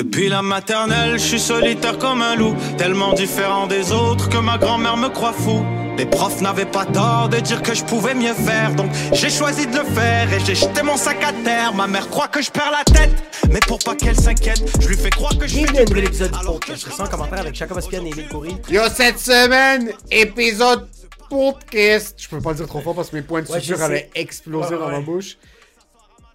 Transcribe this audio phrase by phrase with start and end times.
[0.00, 4.56] Depuis la maternelle, je suis solitaire comme un loup, tellement différent des autres que ma
[4.56, 5.62] grand-mère me croit fou.
[5.98, 9.66] Les profs n'avaient pas tort de dire que je pouvais mieux faire, donc j'ai choisi
[9.66, 11.74] de le faire et j'ai jeté mon sac à terre.
[11.74, 13.10] Ma mère croit que je perds la tête,
[13.50, 16.04] mais pour pas qu'elle s'inquiète, je lui fais croire que je Bienvenue à un nouvel
[16.04, 16.80] épisode du podcast.
[16.82, 18.56] je Je suis en commentaire avec Chaka Baspian et Émile Coury.
[18.70, 20.88] Yo, cette semaine, épisode
[21.28, 22.14] podcast.
[22.16, 24.08] Je peux pas le dire trop fort parce que mes points de Ouais, suture allaient
[24.14, 25.36] exploser Ouais, dans ma bouche.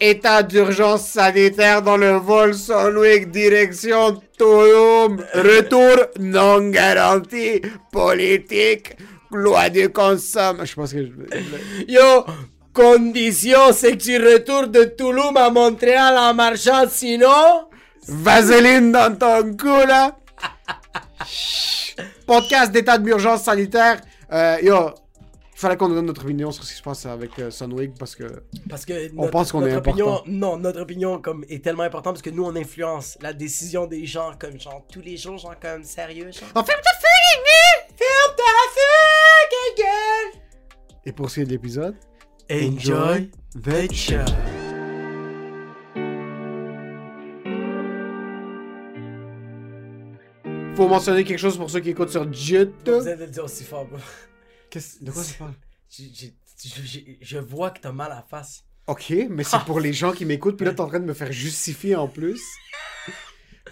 [0.00, 5.24] État d'urgence sanitaire dans le vol Sunwick direction Tulum.
[5.34, 7.62] Retour non garanti.
[7.90, 8.96] Politique.
[9.30, 10.64] Loi de consomme.
[10.64, 11.10] Je pense que je...
[11.88, 12.24] Yo,
[12.72, 17.68] condition c'est que tu retournes de Toulouse à Montréal en marchant, sinon...
[18.08, 20.16] Vaseline dans ton cou, là.
[22.24, 24.00] Podcast d'état d'urgence sanitaire.
[24.32, 24.90] Euh, yo,
[25.56, 28.14] il fallait qu'on donne notre opinion sur ce qui se passe avec euh, Sunwig parce
[28.14, 28.24] que
[28.68, 30.24] Parce que On notre- pense qu'on est opinion, important.
[30.30, 34.04] non, notre opinion comme est tellement importante parce que nous on influence la décision des
[34.04, 36.50] gens comme genre tous les jours genre comme sérieux genre.
[36.54, 38.42] On ferme ta feuille, Ferme ta
[38.76, 40.42] fucking gueule.
[41.06, 41.94] Et pour ce qui est de l'épisode,
[42.50, 43.30] Enjoy
[43.62, 44.16] the show.
[50.74, 52.68] faut mentionner quelque chose pour ceux qui écoutent sur YouTube.
[52.86, 53.98] Vous allez le dire aussi fort, bro.
[54.70, 55.54] Qu'est-ce- De quoi tu parles?
[55.90, 56.02] Je,
[56.64, 58.64] je- je vois que t'as mal à la face.
[58.86, 61.14] Ok, mais c'est pour les gens qui m'écoutent, puis là t'es en train de me
[61.14, 62.40] faire justifier en plus.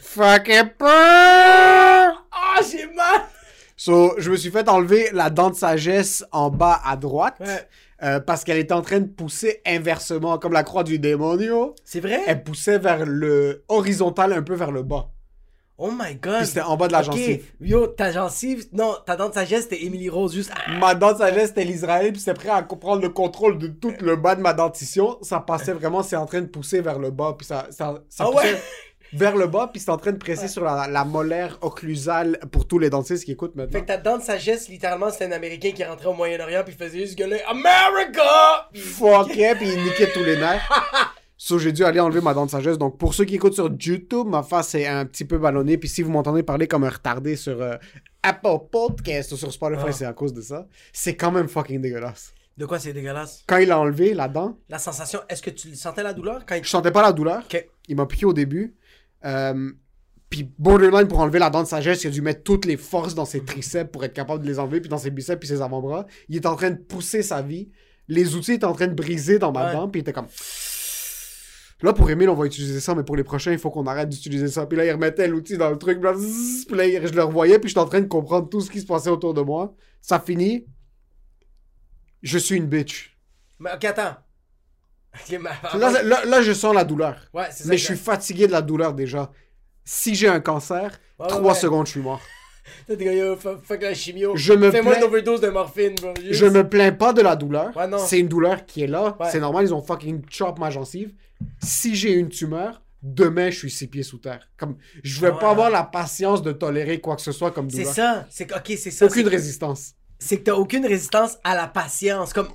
[0.01, 3.23] Fucking peur Ah, j'ai mal!
[3.77, 7.37] So, je me suis fait enlever la dent de sagesse en bas à droite.
[7.41, 7.69] Ouais.
[8.03, 11.75] euh, parce qu'elle était en train de pousser inversement, comme la croix du démonio.
[11.85, 12.21] C'est vrai?
[12.27, 15.11] Elle poussait vers le horizontal, un peu vers le bas.
[15.77, 16.39] Oh my god!
[16.39, 17.45] Puis c'était en bas de la gencive.
[17.61, 20.53] Yo, ta gencive, non, ta dent de sagesse, c'était Emily Rose, juste.
[20.55, 23.67] Ah, Ma dent de sagesse, c'était l'Israël, puis c'était prêt à prendre le contrôle de
[23.67, 25.19] tout le bas de ma dentition.
[25.23, 28.25] Ça passait vraiment, c'est en train de pousser vers le bas, puis ça, ça, ça
[28.29, 28.61] Ah poussait ouais?
[29.15, 32.69] vers le bas, puis c'est en train de presser sur la, la molaire occlusale pour
[32.69, 33.73] tous les dentistes qui écoutent maintenant.
[33.73, 36.75] Fait que ta dent de sagesse, littéralement, c'était un Américain qui rentrait au Moyen-Orient puis
[36.75, 38.69] faisait juste gueuler America!
[38.75, 40.69] Fuck yeah, puis il niquait tous les nerfs.
[41.47, 42.79] So, j'ai dû aller enlever ma dent de sagesse.
[42.79, 45.77] Donc, pour ceux qui écoutent sur YouTube, ma face est un petit peu ballonnée.
[45.77, 47.77] Puis si vous m'entendez parler comme un retardé sur euh,
[48.23, 49.93] Apple Podcast ou sur Spotify, Ah.
[49.93, 50.67] c'est à cause de ça.
[50.95, 52.33] C'est quand même fucking dégueulasse.
[52.57, 53.43] De quoi c'est dégueulasse?
[53.47, 56.55] Quand il a enlevé la dent, La sensation, est-ce que tu sentais la douleur quand
[56.55, 56.65] il.
[56.65, 57.43] je sentais pas la douleur.
[57.45, 57.69] Ok.
[57.89, 58.75] Il m'a piqué au début.
[59.27, 59.71] Euh,
[60.31, 63.15] puis borderline pour enlever la dent de sagesse, il a dû mettre toutes les forces
[63.15, 65.61] dans ses triceps pour être capable de les enlever, puis dans ses biceps, puis ses
[65.61, 66.07] avant-bras.
[66.31, 67.71] Il est en train de pousser sa vie.
[68.09, 69.73] Les outils étaient en train de briser dans ma Ouais.
[69.75, 70.29] dent, puis il était comme...
[71.83, 74.09] Là, pour Emile, on va utiliser ça, mais pour les prochains, il faut qu'on arrête
[74.09, 74.65] d'utiliser ça.
[74.67, 77.23] Puis là, il remettait l'outil dans le truc, puis là, zzz, puis là, je le
[77.25, 79.75] revoyais, puis j'étais en train de comprendre tout ce qui se passait autour de moi.
[80.01, 80.67] Ça finit.
[82.23, 83.19] Je suis une bitch.
[83.59, 84.17] Mais ok, attends.
[85.15, 85.79] Ok, mais.
[85.79, 87.17] Là, là, là, je sens la douleur.
[87.35, 87.65] Ouais, ça.
[87.67, 89.31] Mais je suis fatigué de la douleur déjà.
[89.85, 91.55] Si j'ai un cancer, Ouais, 3 ouais, ouais.
[91.55, 92.21] secondes, je suis mort.
[93.65, 94.37] Fuck, la chimio.
[94.37, 96.13] Je me Fais-moi plains- une overdose de morphine, bro.
[96.21, 97.77] Juste- Je me plains pas de la douleur.
[97.77, 97.85] Ouais.
[97.99, 99.17] C'est une douleur qui est là.
[99.21, 99.27] Ouais.
[99.31, 101.13] C'est normal, ils ont fucking chop ma gencive.
[101.63, 104.49] Si j'ai une tumeur, demain, je suis six pieds sous terre.
[104.57, 105.39] Comme, je vais Ouais.
[105.39, 107.93] pas avoir la patience de tolérer quoi que ce soit comme C'est douleur.
[107.95, 108.27] ça.
[108.31, 109.07] C'est ok, c'est ça.
[109.07, 109.93] Aucune c'est- résistance.
[110.19, 112.33] c'est que t'as aucune résistance à la patience.
[112.33, 112.49] Comme,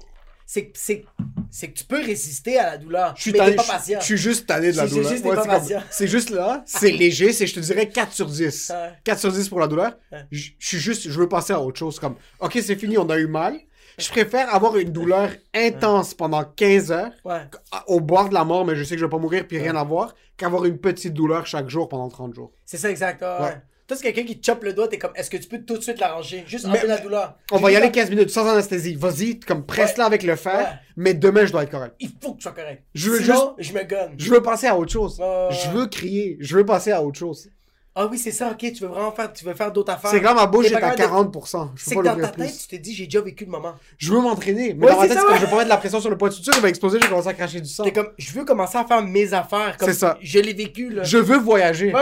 [0.51, 1.05] c'est que, c'est,
[1.51, 3.13] c'est que tu peux résister à la douleur.
[3.15, 3.99] Je suis, mais tanné- t'es pas patient.
[3.99, 5.83] je suis juste tanné de la douleur.
[5.91, 8.71] c'est juste là, c'est léger, c'est je te dirais 4 sur 10.
[8.73, 8.89] Ouais.
[9.03, 9.95] 4 sur 10 pour la douleur.
[10.31, 11.99] Je je suis juste, je veux passer à autre chose.
[11.99, 13.59] Comme, ok, c'est fini, on a eu mal.
[13.99, 17.41] Je préfère avoir une douleur intense pendant 15 heures, Ouais.
[17.85, 19.75] au bord de la mort, mais je sais que je vais pas mourir puis rien
[19.75, 22.51] avoir, qu'avoir une petite douleur chaque jour pendant 30 jours.
[22.65, 23.21] C'est ça, exact.
[23.21, 23.55] Ouais.
[23.89, 25.75] Toi, c'est quelqu'un qui te chope le doigt, t'es comme, est-ce que tu peux tout
[25.75, 26.43] de suite l'arranger?
[26.47, 27.33] Juste enlever la douleur.
[27.51, 27.91] On va y aller ça.
[27.91, 28.93] 15 minutes sans anesthésie.
[28.95, 30.65] Vas-y, comme presse-la avec le fer, Ouais.
[30.95, 31.95] mais demain je dois être correct.
[31.99, 32.83] Il faut que tu sois correct.
[32.93, 34.13] Je veux Sinon, je me gonne.
[34.17, 35.19] Je veux passer à autre chose.
[35.49, 36.37] Je veux crier.
[36.39, 37.49] Je veux passer à autre chose.
[37.95, 40.11] Ah oui, c'est ça, ok, tu veux vraiment faire, tu veux faire d'autres affaires.
[40.11, 41.71] C'est quand ma bouche est à capable de- 40%.
[41.75, 42.57] Je C'est peux que pas dans ta tête, plus.
[42.59, 43.73] tu t'es dit, j'ai déjà vécu le moment.
[43.97, 44.73] Je veux m'entraîner.
[44.75, 45.99] Mais Ouais, dans ma c'est tête, ça, c'est je vais pas mettre de la pression
[45.99, 47.83] sur le point de suture, il va exploser, je vais commencer à cracher du sang.
[47.83, 49.75] T'es comme, je veux commencer à faire mes affaires.
[49.77, 50.17] Comme, C'est ça.
[50.21, 51.03] Je l'ai vécu, là.
[51.03, 51.91] Je veux voyager.
[51.93, 51.99] Ouais.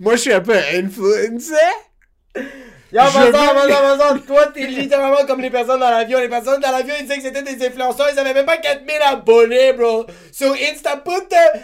[0.00, 1.54] Moi, je suis un peu influencé.
[2.92, 6.20] Yo, Vincent, Vincent, Vincent, toi, t'es littéralement comme les personnes dans l'avion.
[6.20, 8.08] Les personnes dans l'avion, ils disaient que c'était des influenceurs.
[8.12, 10.06] Ils avaient même pas 4000 abonnés, bro.
[10.32, 11.60] So, Insta, put the...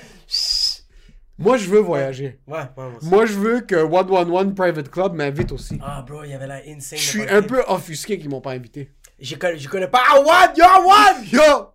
[1.39, 2.39] Moi, je veux voyager.
[2.47, 2.99] Ouais, ouais, ouais.
[3.03, 5.79] Moi, je veux que 111 Private Club m'invite aussi.
[5.83, 6.99] Ah, bro, il y avait la insane.
[6.99, 8.91] Je suis un peu offusqué qu'ils m'ont pas invité.
[9.19, 10.03] Je connais, je connais pas.
[10.11, 10.53] Ah, what?
[10.57, 11.17] Yo, what?
[11.31, 11.70] Yo!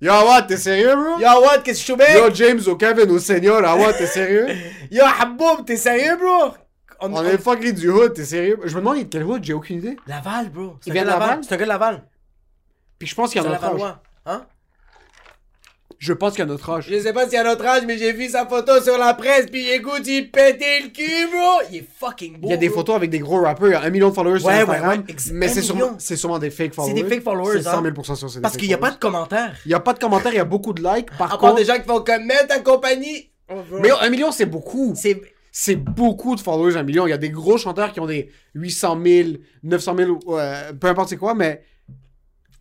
[0.00, 1.18] Yo, what, t'es sérieux, bro?
[1.18, 1.58] Yo, what?
[1.58, 4.46] Qu'est-ce que je suis Yo, James, au Kevin, au Senior, ah, what, t'es sérieux?
[4.90, 6.54] Yo, Haboub, t'es sérieux, bro?
[7.00, 8.58] On, On est fucking du hood, t'es sérieux?
[8.64, 9.96] Je me demande, il est de quel hood, j'ai aucune idée.
[10.06, 10.76] Laval, bro.
[10.86, 11.40] Il un vient de Laval?
[11.42, 12.02] C'est un gars de Laval.
[12.98, 13.60] Puis je pense qu'il y en un a.
[13.60, 14.02] Lavallois.
[14.26, 14.46] Hein?
[16.00, 16.86] Je pense qu'il y a notre âge.
[16.90, 19.12] Je sais pas s'il y a notre âge, mais j'ai vu sa photo sur la
[19.12, 21.60] presse, puis écoute, il pétait le cul, bro!
[21.70, 22.48] Il est fucking beau.
[22.48, 22.78] Il y a des bro.
[22.78, 24.60] photos avec des gros rappers, il y a un million de followers Ouais, sur ouais,
[24.62, 25.96] Instagram, ouais, ex- mais c'est sûrement, million.
[25.98, 26.94] c'est sûrement des fake followers.
[26.96, 27.72] C'est des fake followers, C'est hein.
[27.72, 28.94] 100 000 sûr c'est des Parce qu'il y a pas followers.
[28.96, 29.56] de commentaires.
[29.66, 31.10] Il y a pas de commentaires, il y a beaucoup de likes.
[31.18, 33.30] Par À part contre, des gens qui font comme mettre ta compagnie.
[33.50, 34.94] Oh, mais un million c'est beaucoup.
[34.96, 35.20] c'est.
[35.52, 37.08] C'est beaucoup de followers, un million.
[37.08, 39.28] Il y a des gros chanteurs qui ont des 800 000,
[39.64, 41.64] 900 000, euh, peu importe c'est quoi, mais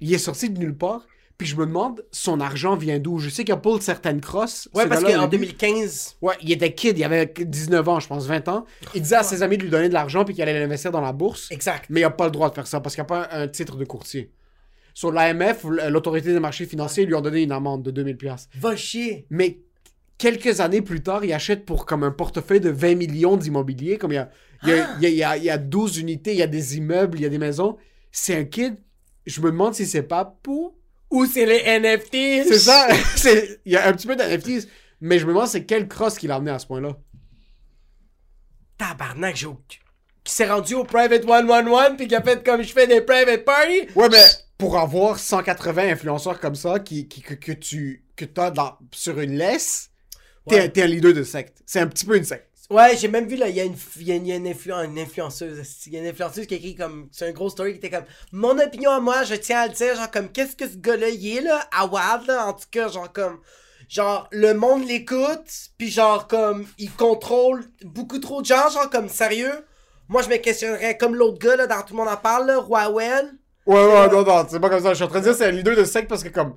[0.02, 1.06] il est sorti de nulle part.
[1.40, 3.18] Puis je me demande, son argent vient d'où?
[3.18, 4.68] Je sais qu'il y a pas certaines crosses.
[4.74, 6.18] Ouais, ce parce qu'en au début- 2015.
[6.22, 8.66] Ouais, il était kid, il avait 19 ans, je pense, 20 ans.
[8.94, 11.00] Il disait à ses amis de lui donner de l'argent puis qu'il allait l'investir dans
[11.02, 11.50] la bourse.
[11.50, 11.86] Exact.
[11.90, 13.44] Mais il n'a pas le droit de faire ça parce qu'il n'y a pas un,
[13.44, 14.32] un titre de courtier.
[14.94, 18.50] Sur l'AMF, l'autorité des marchés financiers lui ont donné une amende de 2000 pièces.
[18.60, 19.26] Va chier.
[19.30, 19.62] Mais
[20.18, 23.98] quelques années plus tard, il achète pour comme un portefeuille de 20 millions d'immobilier.
[23.98, 24.30] Comme il y a,
[24.64, 26.44] il y, a, y a- il y a- il y a 12 unités, il y
[26.44, 27.78] a des immeubles, il y a des maisons.
[28.12, 28.76] C'est un kid.
[29.26, 30.76] Je me demande si c'est pas pour.
[31.12, 32.48] Ou c'est les NFT.
[32.48, 32.88] C'est ça.
[33.66, 34.68] Il y a un petit peu d'NFTs.
[35.02, 36.98] Mais je me demande c'est quel cross qu'il a amené à ce point-là.
[38.78, 39.48] Tabarnak, j'ai.
[40.24, 43.44] Qui s'est rendu au Private 111 puis qui a fait comme je fais des private
[43.46, 43.88] parties.
[43.96, 44.24] Ouais, mais
[44.58, 49.20] pour avoir 180 influenceurs comme ça qui, qui- que, que tu que as dans, sur
[49.20, 49.90] une laisse,
[50.46, 50.70] Ouais.
[50.70, 51.62] t'es un leader de secte.
[51.66, 52.49] C'est un petit peu une secte.
[52.70, 54.36] Ouais, j'ai même vu là, il y a une, y a une, il y a
[54.36, 55.68] une influ- une influenceuse.
[55.88, 57.10] Il y a une influenceuse qui a écrit comme.
[57.12, 58.06] C'est un gros story qui était comme.
[58.32, 61.10] Mon opinion à moi, je tiens à le dire, genre comme, qu'est-ce que ce gars-là
[61.10, 63.40] il est là, à Wad là, en tout cas, genre comme.
[63.88, 65.50] Genre, le monde l'écoute,
[65.80, 69.66] puis genre comme, il contrôle beaucoup trop de gens, genre comme, sérieux?
[70.08, 72.60] Moi, je me questionnerais comme l'autre gars là, dans Tout le monde en parle, là,
[72.60, 73.32] Roywell.
[73.66, 74.90] Ouais, ouais, non, non, c'est pas comme ça.
[74.90, 76.56] Je suis en train de dire c'est un leader de secte parce que comme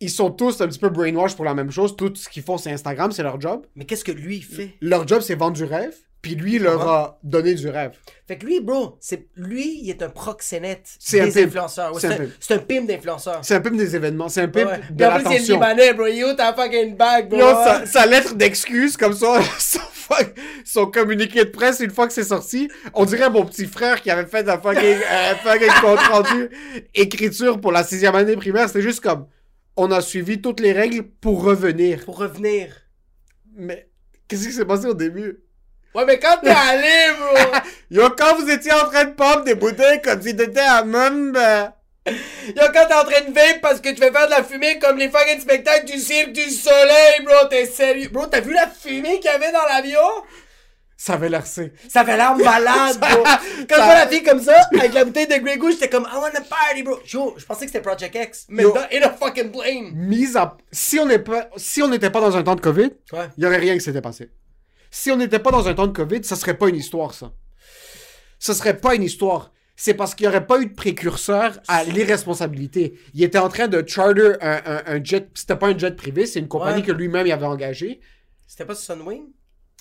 [0.00, 1.96] ils sont tous un petit peu brainwash pour la même chose.
[1.96, 3.66] Tout ce qu'ils font, c'est Instagram, c'est leur job.
[3.76, 4.74] Mais qu'est-ce que lui il fait?
[4.80, 5.94] Leur job, c'est vendre du rêve.
[6.22, 7.92] Puis lui, il leur a donné du rêve.
[8.26, 11.46] Fait que lui, bro, c'est lui, il est un proxénète C'est un des pimp.
[11.48, 11.92] influenceurs.
[11.94, 12.30] Ouais, C'est un c'est un, pimp.
[12.40, 13.38] c'est un pimp d'influenceurs.
[13.42, 14.30] C'est un peu des événements.
[14.30, 14.78] C'est un peu Ouais.
[14.90, 15.54] de Puis en plus, il est l'attention.
[15.56, 16.06] libanais, bro.
[16.06, 17.38] Il est où ta fucking bag, bro?
[17.40, 22.06] Yo, sa, sa lettre d'excuse, comme ça, son, fuck- son communiqué de presse, une fois
[22.06, 25.68] que c'est sorti, on dirait mon petit frère qui avait fait un fucking, euh, fucking
[25.82, 26.48] compte rendu
[26.94, 28.68] écriture pour la sixième année primaire.
[28.68, 29.26] C'était juste comme,
[29.76, 32.04] on a suivi toutes les règles pour revenir.
[32.04, 32.74] Pour revenir.
[33.56, 33.88] Mais,
[34.28, 35.40] qu'est-ce qui s'est passé au début?
[35.94, 37.58] Ouais, mais quand t'es allé, bro!
[37.90, 41.32] Yo, quand vous étiez en train de pomper des bouteilles comme si t'étais à même,
[42.06, 44.78] Yo, quand t'es en train de vape parce que tu fais faire de la fumée
[44.78, 48.08] comme les fucking spectacles du Cirque du Soleil, bro, t'es sérieux?
[48.08, 50.00] Bro, t'as vu la fumée qu'il y avait dans l'avion?
[51.04, 51.72] Ça avait l'air C.
[51.88, 53.22] Ça avait l'air malade, bro.
[53.68, 56.04] Quand je vois la fille comme ça, avec la bouteille de Grey Goose, j'étais comme,
[56.10, 56.98] I wanna party, bro.
[57.06, 58.46] Yo, je pensais que c'était Project X.
[58.48, 59.90] Mais dans, in a fucking plane.
[59.92, 63.28] Mise à, si on pas, si n'était pas dans un temps de COVID, Ouais.
[63.36, 64.30] il y aurait rien qui s'était passé.
[64.90, 67.32] Si on n'était pas dans un temps de COVID, ça serait pas une histoire, ça.
[68.38, 69.52] Ça serait pas une histoire.
[69.76, 72.98] C'est parce qu'il n'y aurait pas eu de précurseur à l'irresponsabilité.
[73.12, 75.28] Il était en train de charter un, un- un jet.
[75.34, 76.86] C'était pas un jet privé, c'est une compagnie Ouais.
[76.86, 78.00] que lui-même avait engagé.
[78.46, 79.24] C'était pas Sunwing?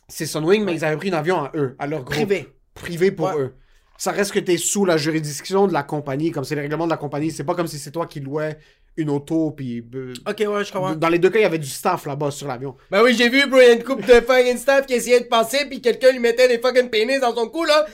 [0.07, 2.15] C'est Sunwing, mais ils avaient pris un avion à eux, à leur groupe.
[2.15, 2.47] Privé.
[2.73, 3.37] Privé pour Ouais.
[3.41, 3.53] eux.
[3.97, 6.89] Ça reste que t'es sous la juridiction de la compagnie, comme c'est les règlements de
[6.91, 7.31] la compagnie.
[7.31, 8.57] C'est pas comme si c'est toi qui louais
[8.97, 9.85] une auto, puis.
[9.95, 10.93] euh, Ok, ouais, je comprends.
[10.95, 12.75] Dans les deux cas, il y avait du staff là-bas sur l'avion.
[12.91, 15.21] Ben oui, j'ai vu, bro, il y a une couple de fucking staff qui essayait
[15.21, 17.85] de passer, puis quelqu'un lui mettait des fucking pénis dans son cou, là.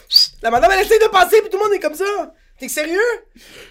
[0.42, 2.34] La madame, elle essaie de passer, puis tout le monde est comme ça.
[2.60, 3.00] T'es sérieux?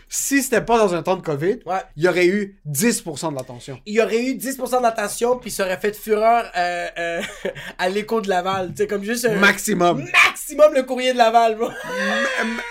[0.08, 1.80] Si c'était pas dans un temps de COVID, Ouais.
[1.96, 3.78] il y aurait eu 10% de l'attention.
[3.84, 7.22] Il y aurait eu 10% d'attention, puis ça aurait fait fureur euh, euh,
[7.78, 8.70] à l'écho de Laval.
[8.70, 10.04] Tu sais, comme juste un Maximum.
[10.26, 11.68] maximum le courrier de Laval, bro.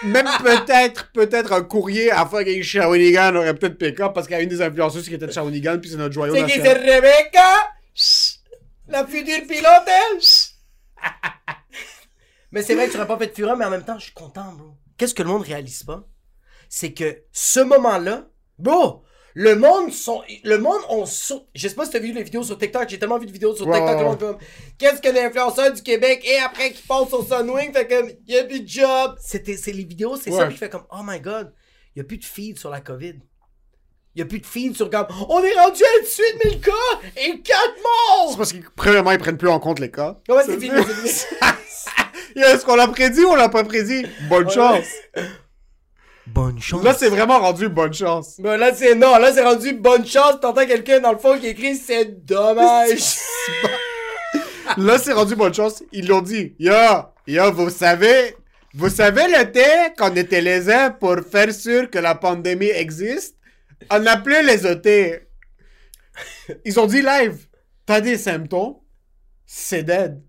[0.03, 4.39] Même peut-être, peut-être un courrier à fucking Shawinigan aurait peut-être pick up parce qu'il y
[4.39, 6.74] a une des influenceuses qui était de Shawinigan puis c'est notre joyau C'est qui, c'est.
[6.74, 7.53] Rebecca?
[8.88, 9.89] La future pilote,
[12.51, 14.06] mais c'est vrai que tu n'aurais pas fait de fureur, mais en même temps, je
[14.06, 14.74] suis content, bro.
[14.98, 16.04] Qu'est-ce que le monde réalise pas?
[16.70, 18.27] C'est que ce moment-là,
[18.60, 19.04] bro,
[19.36, 21.48] le monde sont, le monde on saute.
[21.54, 23.56] Je sais pas si t'as vu les vidéos sur TikTok, j'ai tellement vu de vidéos
[23.56, 24.38] sur TikTok, ouais, le monde comme,
[24.80, 28.38] qu'est-ce que l'influenceur du Québec et après qu'il passe sur Sunwing, fait comme, il y
[28.38, 29.16] a plus de job.
[29.22, 30.51] C'était, c'est les vidéos, c'est ça, Ouais.
[30.51, 31.54] je fais comme, oh my god,
[31.96, 33.13] il y a plus de feed sur la COVID.
[34.16, 37.08] Il y a plus de feed sur comme, on est rendu à 18 000 cas
[37.18, 38.32] et 4 morts!
[38.32, 40.18] C'est parce que, premièrement, ils prennent plus en compte les cas.
[40.27, 41.12] Ouais, c'est fini, fini.
[42.46, 44.06] Est-ce qu'on l'a prédit ou on l'a pas prédit?
[44.29, 44.86] Bonne chance.
[46.27, 46.84] Bonne chance.
[46.84, 48.36] Là, c'est vraiment rendu bonne chance.
[48.39, 50.39] Ben là, c'est non, là, c'est rendu bonne chance.
[50.39, 53.17] T'entends quelqu'un dans le fond qui écrit c'est dommage.
[54.77, 55.82] Là, c'est rendu bonne chance.
[55.94, 56.53] Ils l'ont dit.
[56.60, 56.74] Yo,
[57.25, 58.36] yo, vous savez,
[58.74, 59.63] vous savez le thé
[59.98, 63.38] qu'on utilisait pour faire sûr que la pandémie existe?
[63.89, 65.22] On appelait les OT.
[66.65, 67.48] Ils ont dit live.
[67.86, 68.75] T'as des symptômes?
[69.46, 70.22] C'est dead.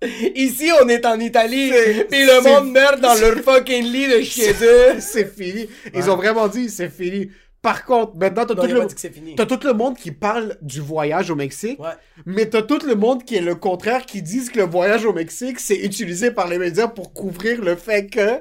[0.34, 1.72] Ici, on est en Italie.
[2.10, 5.00] Pis le monde meurt dans leur fucking lit de chez eux.
[5.00, 5.68] C'est fini.
[5.94, 6.08] Ils Ouais.
[6.08, 7.30] ont vraiment dit, c'est fini.
[7.60, 9.34] Par contre, maintenant, t'as tout, le...
[9.34, 11.90] t'as tout le monde qui parle du voyage au Mexique, Ouais.
[12.24, 15.12] mais t'as tout le monde qui est le contraire, qui disent que le voyage au
[15.12, 18.40] Mexique, c'est utilisé par les médias pour couvrir le fait que...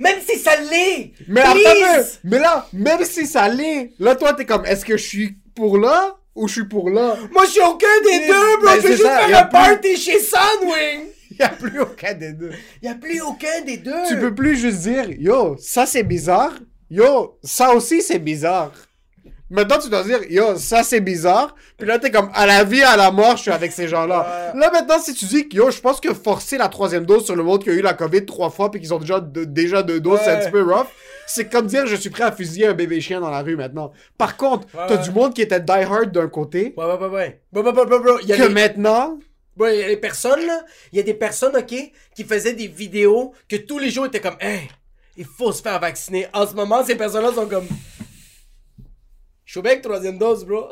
[0.00, 1.12] Même si ça l'est!
[1.28, 1.42] Mais
[2.24, 5.78] mais là, même si ça l'est, là, toi, t'es comme, est-ce que je suis pour
[5.78, 6.16] là?
[6.34, 7.16] Ou je suis pour là?
[7.32, 8.68] Moi, je suis aucun des deux, bro!
[8.76, 11.06] Je c'est veux juste faire un party chez Sunwing!
[11.30, 12.52] Il y a plus aucun des deux.
[12.82, 14.06] Y a plus aucun des deux!
[14.08, 16.52] Tu peux plus juste dire, yo, ça c'est bizarre.
[16.90, 18.72] Yo, ça aussi c'est bizarre.
[19.50, 21.54] Maintenant, tu dois dire, yo, ça c'est bizarre.
[21.76, 24.52] Puis là, t'es comme, à la vie, à la mort, je suis avec ces gens-là.
[24.54, 27.34] Là, maintenant, si tu dis que, yo, je pense que forcer la troisième dose sur
[27.34, 29.82] le monde qui a eu la COVID trois fois puis qu'ils ont déjà deux, déjà
[29.82, 30.86] deux doses, c'est un petit peu rough.
[31.26, 33.92] C'est comme dire, je suis prêt à fusiller un bébé chien dans la rue maintenant.
[34.16, 37.08] Par contre, Ouais, t'as du monde qui était die hard d'un côté, Ouais, ouais, ouais,
[37.08, 37.40] ouais.
[38.26, 39.18] Y a que maintenant,
[39.58, 40.60] Ouais, y a des personnes, là.
[40.92, 41.74] Il y a des personnes, OK,
[42.14, 44.68] qui faisaient des vidéos que tous les jours étaient comme, hey,
[45.16, 46.26] il faut se faire vacciner.
[46.32, 47.66] En ce moment, ces personnes-là sont comme.
[49.50, 50.68] Je suis avec troisième dose, bro.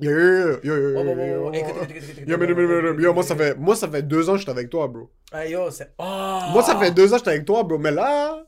[0.00, 4.50] yo, yo, yo, yo, moi, ça fait, moi, ça fait deux ans que je suis
[4.50, 5.10] avec toi, bro.
[5.30, 5.92] Ah, yo, c'est.
[5.98, 6.38] Oh!
[6.54, 7.76] Moi, ça fait deux ans que j'étais avec toi, bro.
[7.76, 8.46] Mais là,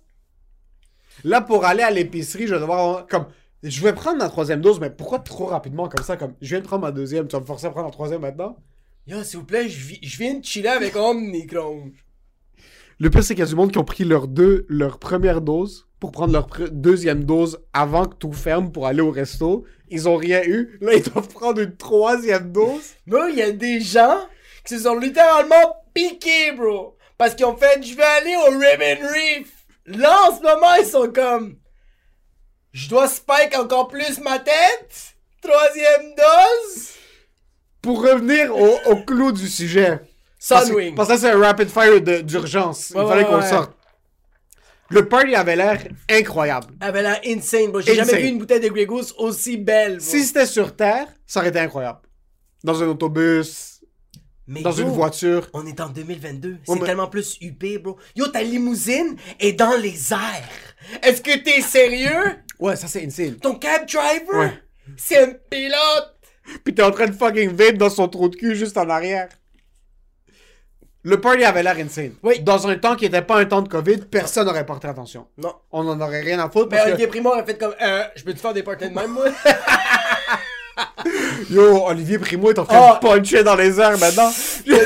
[1.25, 3.27] là, pour aller à l'épicerie, je vais devoir, comme,
[3.63, 6.17] je vais prendre ma troisième dose, mais pourquoi trop rapidement comme ça?
[6.17, 8.23] Comme, je viens de prendre ma deuxième, tu vas me forcer à prendre la troisième
[8.23, 8.57] maintenant?
[9.07, 11.93] Yo, s'il vous plaît, je je viens de chiller avec Omnicron.
[12.99, 15.43] Le pire, c'est qu'il y a du monde qui ont pris leur deux, leur première
[15.43, 19.65] dose pour prendre leur deuxième dose avant que tout ferme pour aller au resto.
[19.91, 20.79] Ils ont rien eu.
[20.81, 22.95] Là, ils doivent prendre une troisième dose.
[23.07, 24.19] Bro, il y a des gens
[24.65, 26.97] qui se sont littéralement piqués, bro.
[27.17, 29.49] Parce qu'ils ont fait, je vais aller au Ribbon Reef.
[29.87, 31.57] Là, en ce moment, ils sont comme,
[32.73, 35.15] je dois spike encore plus ma tête.
[35.43, 36.89] Troisième dose.
[37.83, 40.01] Pour revenir au, au clou du sujet.
[40.49, 40.95] Parce que, Sunwing.
[40.95, 42.91] parce que ça, c'est un rapid fire d'urgence.
[42.95, 43.49] Ouais, Il fallait ouais, qu'on ouais.
[43.49, 43.73] sorte.
[44.91, 46.75] Le party avait l'air incroyable.
[46.81, 47.81] avait l'air insane, bro.
[47.81, 50.01] J'ai jamais vu une bouteille de Grey Goose aussi belle, bro.
[50.07, 52.01] Si c'était sur Terre, ça aurait été incroyable.
[52.65, 53.81] Dans un autobus,
[54.47, 55.49] Mais dans une voiture.
[55.53, 56.49] On est en 2022.
[56.53, 57.99] Ouais, C'est mais- tellement plus huppé, bro.
[58.17, 60.49] Yo, ta limousine est dans les airs.
[61.03, 62.37] Est-ce que t'es sérieux?
[62.59, 63.37] Ouais, ça c'est insane.
[63.37, 64.39] Ton cab driver?
[64.41, 64.53] Ouais.
[64.97, 66.15] C'est un pilote.
[66.65, 69.29] Puis t'es en train de fucking vape dans son trou de cul juste en arrière.
[71.09, 72.13] Le party avait l'air insane.
[72.23, 72.41] Oui.
[72.41, 75.27] Dans un temps qui était pas un temps de COVID, personne n'aurait porté attention.
[75.39, 75.55] Non.
[75.73, 77.11] On en aurait rien à foutre Mais parce Olivier que...
[77.13, 79.25] Primo aurait fait comme, euh, je peux te faire des parties de même, moi?
[81.51, 83.01] Yo, Olivier Primo est en train Ah.
[83.03, 84.31] de puncher dans les airs maintenant.
[84.67, 84.77] Yo,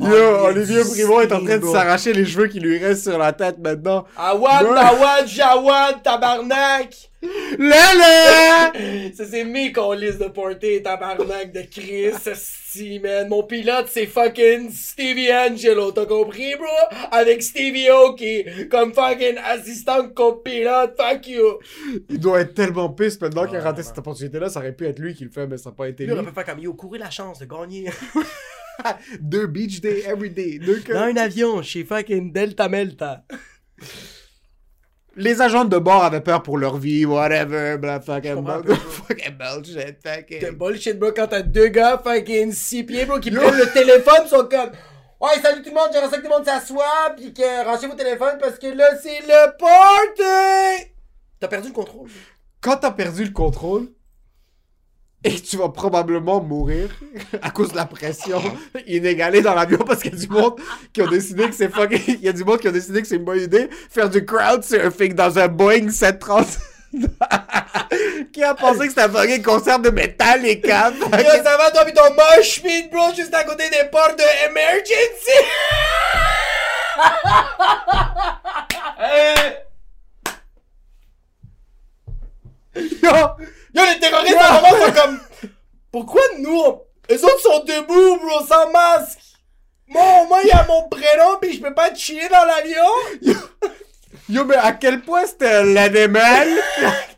[0.00, 3.32] Oh, Olivier Primo est en train de s'arracher les cheveux qui lui restent sur la
[3.32, 4.04] tête maintenant.
[4.16, 4.78] Awad, Ouais.
[4.78, 7.10] Awad, Jawad, tabarnak!
[7.22, 9.12] Lele!
[9.14, 13.28] Ça, c'est mes liste de porter, tabarnak de Chris, si, man.
[13.28, 16.98] Mon pilote, c'est fucking Stevie Angelo, t'as compris, bro?
[17.12, 21.58] Avec Stevie O qui est comme fucking assistant copilote, fuck you.
[22.08, 24.48] Il doit être tellement pisse maintenant qu'il a Ouais, raté cette opportunité-là.
[24.48, 26.20] Ça aurait pu être lui qui le fait, mais ça n'a pas été Lui, lui.
[26.20, 27.88] on peut faire comme yo, courir la chance de gagner.
[29.20, 30.58] Deux beach day every day.
[30.58, 33.24] Deux Dans un avion, chez fucking Delta Melta.
[35.14, 39.96] Les agents de bord avaient peur pour leur vie, whatever, bla fucking bull- fucking bullshit,
[40.02, 40.50] C'est fucking.
[40.56, 44.48] bullshit, bro, quand t'as deux gars fucking six pieds, bro, qui prennent le téléphone, sont
[44.50, 44.70] comme.
[45.20, 47.86] Ouais, salut tout le monde, j'aimerais ça que tout le monde s'assoie, pis que ranchez
[47.86, 50.90] vos téléphones parce que là, c'est le party!
[51.38, 52.08] T'as perdu le contrôle.
[52.60, 53.88] Quand t'as perdu le contrôle,
[55.24, 56.88] et tu vas probablement mourir
[57.40, 58.42] à cause de la pression
[58.86, 60.54] inégalée dans l'avion parce qu'il y a du monde
[60.92, 62.00] qui ont décidé que c'est fucking.
[62.08, 64.24] Il y a du monde qui a décidé que c'est une bonne idée faire du
[64.24, 66.58] crowd surfing dans un Boeing 730.
[68.34, 70.98] qui a pensé que c'était un fucking concert de métal et câbles.
[70.98, 72.02] Yo, ça va, toi, pis ton
[72.62, 75.30] pit, bro, juste à côté des portes de emergency!
[83.02, 83.46] Yo!
[83.74, 85.20] Yo, les terroristes, à un moment, sont comme.
[85.90, 86.82] Pourquoi nous, on...
[87.10, 89.18] Eux autres sont debout, bro, sans masque!
[89.88, 93.36] Moi, au moins, il y a mon prénom, pis je peux pas chiller dans l'avion!
[94.28, 96.48] Yo, mais à quel point c'était l'animal?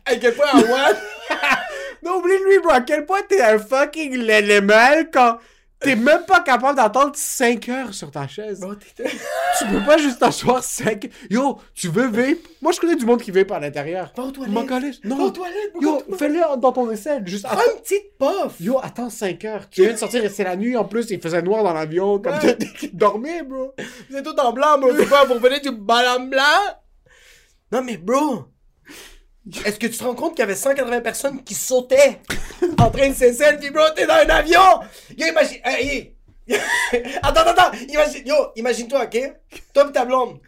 [0.05, 0.97] À quel point, Awad?
[2.03, 2.71] non, oublie lui, bro.
[2.71, 5.37] À quel point t'es un fucking l'animal quand
[5.81, 8.65] t'es même pas capable d'attendre 5 heures sur ta chaise.
[9.59, 11.09] Tu peux pas juste t'asseoir 5.
[11.29, 12.39] Yo, tu veux vape?
[12.61, 14.11] Moi, je connais du monde qui vape à l'intérieur.
[14.17, 14.67] Va aux toilettes.
[14.67, 14.99] Calisse.
[15.03, 15.31] Va aux Non.
[15.31, 15.81] toilettes, bro.
[15.81, 17.27] Yo, fais-le dans ton aisselle.
[17.27, 18.59] Juste Prends une petite puff!
[18.59, 19.69] Yo, attends 5 heures.
[19.69, 21.09] Tu viens de sortir et c'est la nuit en plus.
[21.11, 22.19] Il faisait noir dans l'avion.
[22.19, 22.57] Comme Ouais.
[22.79, 23.73] tu dormais, bro.
[24.09, 24.91] Vous êtes tout en blanc, bro.
[24.91, 26.41] Vous venez du ballon blanc?
[27.71, 28.45] Non, mais bro!
[29.65, 32.19] Est-ce que tu te rends compte qu'il y avait 180 personnes qui sautaient
[32.79, 33.83] en train de se selfie, bro?
[33.95, 34.79] T'es dans un avion!
[35.17, 35.59] Yo, imagine.
[35.63, 36.15] Hey,
[36.47, 36.57] hey,
[37.23, 37.77] attends, attends, attends.
[37.89, 39.33] Imagine, yo, imagine-toi, ok?
[39.73, 40.39] Toi et ta blonde.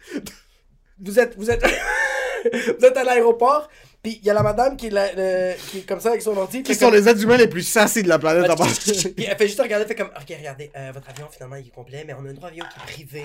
[1.00, 1.62] Vous êtes, vous êtes,
[2.52, 3.68] vous êtes à l'aéroport.
[4.02, 6.62] Puis il y a la madame qui le- qui est comme ça avec son ordi.
[6.62, 8.48] Qui sont comme- les êtres humains les plus sassés de la planète.
[9.16, 11.66] Puis elle fait juste regarder, elle fait comme, ok, regardez, euh, votre avion finalement il
[11.66, 13.24] est complet, mais on a un autre avion qui est privé,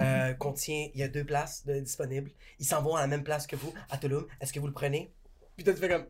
[0.00, 2.30] euh, contient, il y a deux places de, disponibles.
[2.58, 4.26] Ils s'en vont à la même place que vous, à Tulum.
[4.40, 5.12] Est-ce que vous le prenez?
[5.56, 6.06] Puis toi tu fais comme,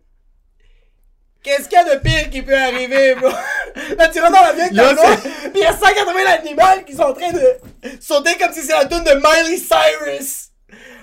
[1.43, 3.29] qu'est-ce qu'il y a de pire qui peut arriver, bro?
[3.97, 5.19] Là tu rentres dans ta Là, blonde,
[5.53, 8.75] puis il y a 180 animaux qui sont en train de sauter comme si c'était
[8.75, 10.51] la tune de Miley Cyrus.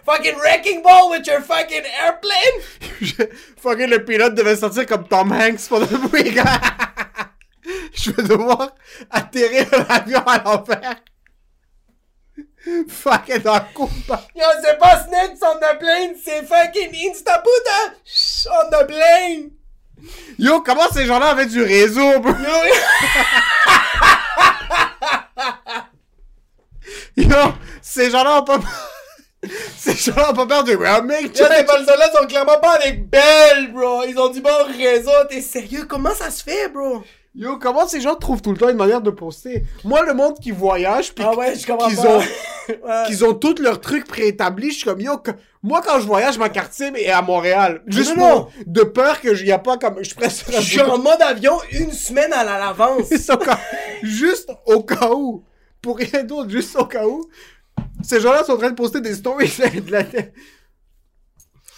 [0.06, 2.60] Fucking wrecking ball with your fucking airplane!
[3.58, 6.38] Fucking le pilote devait sortir comme Tom Hanks pour le week
[7.94, 8.76] Je vais devoir
[9.10, 10.96] atterrir l'avion à l'envers.
[12.88, 13.44] Fucking
[13.74, 13.90] coup.
[14.36, 17.94] Yo, c'est pas snakes on the plane, c'est fucking Instaputa
[18.52, 19.52] on the plane!
[20.40, 22.34] Yo, comment ces gens-là avaient du réseau, bro?
[27.18, 27.28] Yo,
[27.82, 28.60] ces gens-là ont pas...
[29.78, 33.74] ces gens-là ont pas peur du roaming, Yo, ces personnes-là sont clairement pas avec Belle,
[33.74, 34.04] bro!
[34.08, 35.86] Ils ont du bon réseau, t'es sérieux?
[35.88, 37.04] Comment ça se fait, bro?
[37.36, 39.64] Yo, comment ces gens trouvent tout le temps une manière de poster?
[39.84, 42.20] Moi, le monde qui voyage, pis Ah ouais, je qu'ils ont,
[42.70, 43.04] Ouais.
[43.08, 45.32] qu'ils ont tous leurs trucs préétablis, je suis comme, yo, que-
[45.64, 47.82] moi, quand je voyage, ma carte SIM est à Montréal.
[47.88, 48.42] Juste Non, non.
[48.44, 51.22] pour- de peur que y a pas comme, je suis presque Je suis en mode
[51.22, 53.10] avion une semaine à la- l'avance.
[53.28, 53.58] Comme-
[54.04, 55.44] juste au cas où.
[55.82, 57.28] Pour rien d'autre, juste au cas où.
[58.04, 59.52] Ces gens-là sont en train de poster des stories
[59.86, 60.04] de la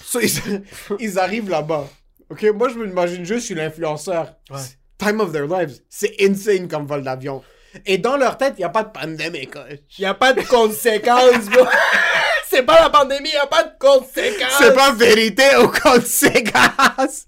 [0.04, 0.64] So, ils,
[1.00, 1.88] ils arrivent là-bas.
[2.30, 4.36] Ok, moi je m'imagine juste, je suis l'influenceur.
[4.52, 4.58] Ouais.
[4.98, 5.80] Time of their lives.
[5.90, 7.44] C'est insane comme vol d'avion.
[7.86, 9.48] Et dans leur tête, il n'y a pas de pandémie.
[9.48, 9.66] quoi.
[9.98, 11.66] Y a pas de conséquences, bro.
[12.50, 14.56] c'est pas la pandémie, y a pas de conséquences.
[14.58, 17.28] C'est pas vérité aux conséquences.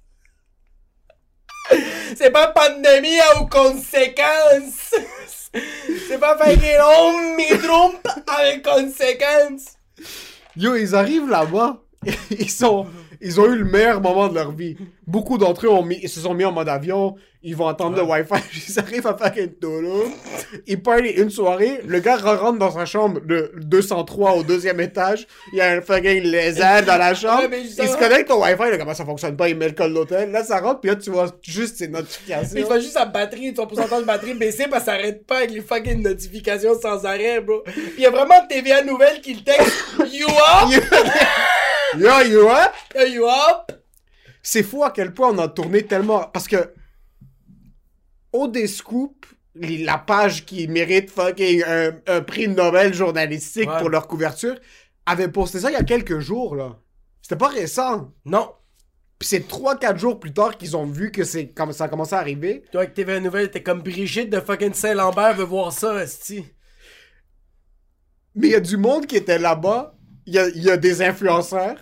[2.16, 4.94] C'est pas pandémie aux conséquences.
[6.08, 8.08] C'est pas fucking on me trompe
[8.40, 9.76] avec conséquences.
[10.56, 11.82] Yo, ils arrivent là-bas.
[12.32, 12.88] Ils sont,
[13.22, 14.76] ils ont eu le meilleur moment de leur vie.
[15.06, 17.16] Beaucoup d'entre eux ont mis, ils se sont mis en mode avion.
[17.44, 18.42] Ils vont attendre le Wi-Fi.
[18.68, 20.10] Ils arrivent à fucking Tulum.
[20.66, 21.80] Ils parlent une soirée.
[21.86, 25.28] Le gars rentre dans sa chambre de 203 au deuxième étage.
[25.54, 27.48] Il y a un fucking lézard dans la chambre.
[27.50, 28.72] Ouais, il se connecte au Wi-Fi.
[28.72, 29.48] Là, comment ça fonctionne pas?
[29.48, 30.32] Il met le code de l'hôtel.
[30.32, 30.82] Là, ça rentre.
[30.82, 32.66] Puis là, tu vois juste ses Mais il notifications.
[32.68, 35.52] voit juste sa batterie, son pourcentage de batterie baisser parce que ça arrête pas avec
[35.52, 37.64] les fucking notifications sans arrêt, bro.
[37.96, 39.72] Pis y a vraiment TVA Nouvelle qui le texte
[40.12, 40.84] You up?
[42.00, 42.70] Yo, yo, hein?
[43.08, 43.72] You up?
[44.42, 46.24] c'est fou à quel point on a tourné tellement.
[46.26, 46.74] Parce que.
[48.34, 53.80] Au des scoops, la page qui mérite fucking un, un prix Nobel journalistique Ouais.
[53.80, 54.56] pour leur couverture,
[55.06, 56.78] avait posté ça il y a quelques jours, là.
[57.22, 58.12] C'était pas récent.
[58.26, 58.52] Non.
[59.20, 62.14] Puis c'est 3-4 jours plus tard qu'ils ont vu que c'est comme ça a commencé
[62.14, 62.64] à arriver.
[62.72, 66.46] Toi avec TVA Nouvelle, t'es comme Brigitte de fucking Saint-Lambert veut voir ça, esti.
[68.36, 69.97] Mais il y a du monde qui était là-bas.
[70.28, 71.78] Il y a, il y a des influenceurs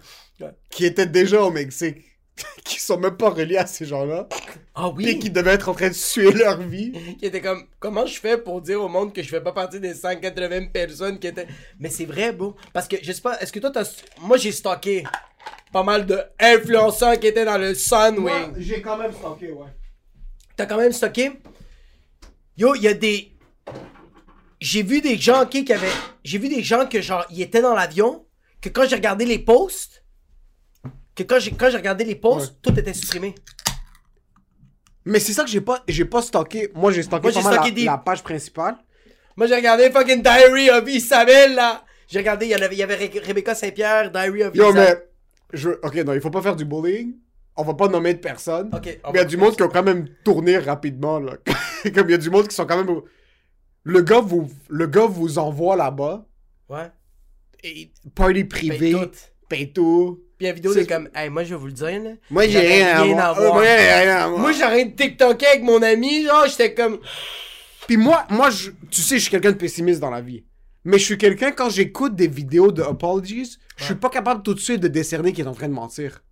[0.70, 1.98] qui étaient déjà au Mexique.
[2.64, 4.28] qui sont même pas reliés à ces gens-là.
[4.74, 5.20] Ah oui?
[5.20, 6.92] qui devaient être en train de suer leur vie.
[7.20, 9.80] Qui était comme, comment je fais pour dire au monde que je fais pas partie
[9.80, 11.48] des 180 personnes qui étaient?
[11.80, 12.56] Mais c'est vrai, bro.
[12.74, 13.90] Parce que, je sais pas, est-ce que toi t'as.
[14.20, 15.04] Moi j'ai stocké
[15.72, 18.54] pas mal de influenceurs qui étaient dans le Sunwing.
[18.58, 19.68] j'ai quand même stocké, ouais.
[20.58, 21.32] T'as quand même stocké?
[22.58, 23.32] Yo, il y a des.
[24.60, 25.88] J'ai vu des gens, ok, qui avaient.
[26.24, 28.25] J'ai vu des gens que, genre, ils étaient dans l'avion,
[28.66, 30.04] que quand j'ai regardé les posts,
[31.16, 32.60] que quand j'ai quand j'ai regardé les posts, Ouais.
[32.74, 33.36] tout était supprimé.
[35.06, 36.72] Mais c'est ça que j'ai pas, j'ai pas stocké.
[36.74, 38.76] Moi, j'ai stocké Moi, j'ai pas mal stocké la, des- la page principale.
[39.38, 41.84] Moi, j'ai regardé fucking Diary of Isabelle, là.
[42.08, 45.04] J'ai regardé, il y, avait, il y avait Ré- Rebecca Saint-Pierre, Diary of Yo, Isabelle.
[45.52, 45.58] mais...
[45.60, 45.70] Je...
[45.84, 47.16] Ok, non, il faut pas faire du bullying.
[47.56, 48.70] On va pas nommer de personne.
[48.74, 51.34] Ok, on mais il y a du monde qui ont quand même tourné rapidement, là.
[51.94, 53.02] Comme il y a du monde qui sont quand même...
[53.84, 56.26] Le gars vous, le gars vous envoie là-bas.
[56.70, 56.90] Ouais.
[57.64, 58.92] Et party Paye privé.
[58.92, 59.10] tout.
[59.50, 60.22] Paye tout.
[60.38, 62.12] Puis la vidéo, C'est- comme, hey, moi, je vais vous le dire, là.
[62.30, 63.36] Moi, j'ai rien, rien à à voir.
[63.36, 63.54] voir.
[63.56, 64.40] Moi, j'ai rien à voir.
[64.42, 67.00] Moi, j'ai rien de TikTok avec mon ami, genre, j'étais comme.
[67.88, 70.44] Puis moi, moi je, tu sais, je suis quelqu'un de pessimiste dans la vie.
[70.84, 74.54] Mais je suis quelqu'un, quand j'écoute des vidéos de apologies, je suis pas capable tout
[74.54, 76.24] de suite de décerner qu'il est en train de mentir.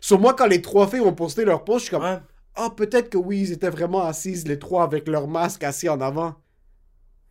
[0.00, 2.18] Sur moi, quand les trois filles ont posté leur post, je suis comme, Ouais.
[2.56, 6.00] ah, peut-être que oui, ils étaient vraiment assises, les trois, avec leur masque assis en
[6.00, 6.34] avant.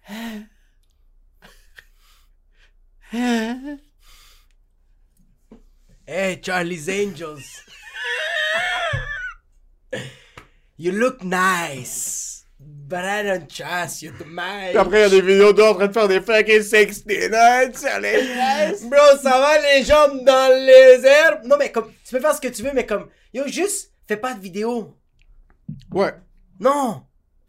[6.09, 7.61] Hey, Charlie's Angels.
[10.77, 12.45] you look nice.
[12.59, 14.69] But I don't trust you too much.
[14.71, 17.75] Puis après, il y a des vidéos d'eux en train de faire des fucking 69
[17.77, 18.83] sur les fesses.
[18.85, 21.41] Bro, ça va les jambes dans les airs.
[21.43, 24.15] Non, mais comme, tu peux faire ce que tu veux, mais comme, yo, juste, fais
[24.17, 24.95] pas de vidéo.
[25.91, 26.13] Ouais,
[26.59, 27.03] Non,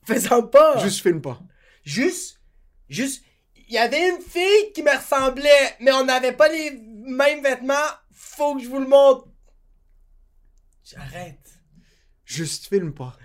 [0.05, 0.79] fais-en pas.
[0.83, 1.39] juste filme pas.
[1.85, 2.41] Juste,
[2.89, 3.23] juste,
[3.69, 7.75] il y avait une fille qui me ressemblait, mais on n'avait pas les mêmes vêtements.
[8.11, 9.29] Faut que je vous le montre.
[10.85, 11.61] J'arrête.
[12.25, 13.17] Juste filme pas.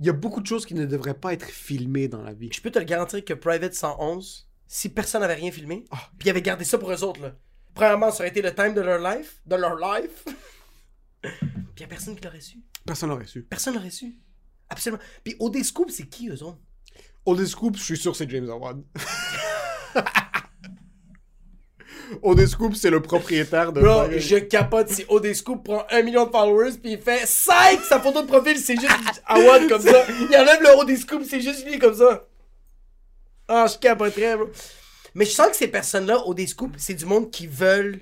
[0.00, 2.50] Il y a beaucoup de choses qui ne devraient pas être filmées dans la vie.
[2.52, 6.10] Je peux te le garantir que Private 111, si personne n'avait rien filmé, Ah.
[6.18, 7.34] puis ils avaient gardé ça pour eux autres, là.
[7.74, 10.24] Premièrement, ça aurait été le time de leur life, de leur life.
[11.22, 12.58] puis y a personne qui l'aurait su.
[12.86, 13.42] Personne n'aurait su.
[13.42, 14.16] Personne l'aurait su.
[14.68, 15.02] Absolument.
[15.24, 16.58] Puis OD Scoop, c'est qui eux autres?
[17.46, 18.82] Scoop, je suis sûr c'est James Howard.
[22.22, 23.80] Old Scoop, c'est le propriétaire de.
[23.80, 27.80] Bro, je capote si OD Scoop prend un million de followers puis il fait 5
[27.82, 30.04] sa photo de profil, c'est juste Awad comme ça.
[30.08, 32.26] Il enlève le OD Scoop, c'est juste lui comme ça.
[33.46, 34.48] Ah, je capoterais, bro.
[35.14, 38.00] Mais je sens que ces personnes-là, OD Scoop, c'est du monde qui veulent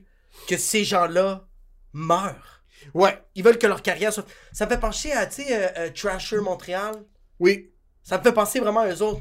[0.49, 1.47] que ces gens-là
[1.93, 2.63] meurent.
[2.95, 4.27] Ouais, Ils veulent que leur carrière soit.
[4.53, 6.95] Ça me fait penser à, tu sais, euh, euh, Trasher Montréal.
[7.41, 7.71] oui.
[8.07, 9.21] Ça me fait penser vraiment à eux autres.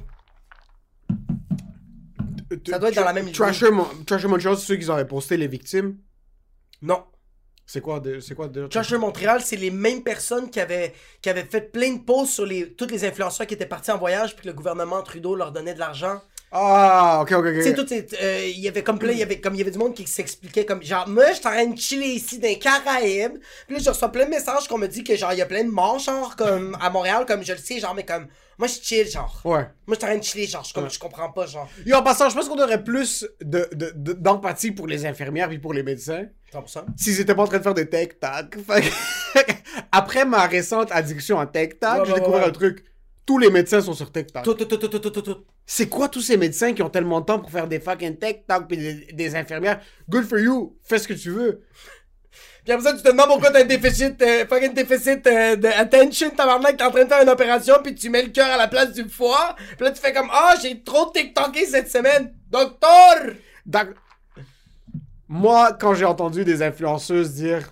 [2.70, 5.38] Ça doit être dans la même Trasher, Mon- Trasher Montreal, c'est ceux qui avaient posté
[5.38, 5.98] les victimes?
[6.84, 7.04] Non.
[7.66, 8.68] C'est quoi, de- c'est quoi de...
[8.68, 12.46] Trasher Montréal, c'est les mêmes personnes qui avaient, qui avaient fait plein de posts sur
[12.46, 15.52] les, tous les influenceurs qui étaient partis en voyage puis que le gouvernement Trudeau leur
[15.52, 16.22] donnait de l'argent.
[16.52, 17.64] Ah, ok, ok, ok.
[17.64, 17.86] Tu tout
[18.22, 19.94] euh, il y avait comme plein, il y avait comme il y avait du monde
[19.94, 23.40] qui s'expliquait comme genre moi je suis en train de chiller ici dans les Caraïbes.
[23.68, 25.46] Puis là je reçois plein de messages qu'on me dit que genre il y a
[25.46, 28.28] plein de morts genre comme à Montréal comme je le sais genre mais comme
[28.58, 29.42] moi je chill genre.
[29.44, 29.68] Ouais.
[29.86, 30.90] Moi je suis en train de chiller genre je, comme, Ouais.
[30.90, 31.68] je comprends pas genre.
[31.86, 35.50] Et en passant, je pense qu'on aurait plus de, de- de- d'empathie pour les infirmières
[35.50, 36.86] puis pour les médecins 100%.
[36.96, 38.56] s'ils étaient pas en train de faire des tech-tac.
[39.92, 42.84] Après ma récente addiction à tech-tac, Ouais, j'ai ouais, découvert un truc.
[43.26, 45.46] Tous les médecins sont sur tout.
[45.66, 48.68] C'est quoi tous ces médecins qui ont tellement de temps pour faire des fucking tech-tac
[48.68, 49.82] puis des, des infirmières?
[50.10, 51.62] Good for you, fais ce que tu veux.
[52.64, 55.68] Puis après ça, tu te demandes pourquoi t'as un déficit, euh, fucking déficit euh, de
[55.68, 58.58] attention, tabarnak, t'es en train de faire une opération, puis tu mets le cœur à
[58.58, 59.56] la place du foie.
[59.78, 62.34] Puis là, tu fais comme, ah, j'ai trop TikToké cette semaine.
[62.50, 63.34] Docteur!
[63.66, 63.96] D'ac-
[65.28, 67.72] Moi, quand j'ai entendu des influenceuses dire.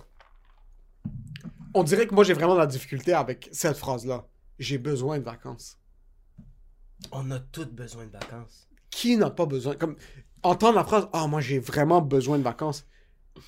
[1.76, 4.24] On dirait que moi j'ai vraiment de la difficulté avec cette phrase-là.
[4.58, 5.78] J'ai besoin de vacances.
[7.12, 8.68] On a tous besoin de vacances.
[8.90, 9.74] Qui n'a pas besoin?
[9.74, 9.96] Comme
[10.42, 12.86] entendre la phrase Ah, moi j'ai vraiment besoin de vacances.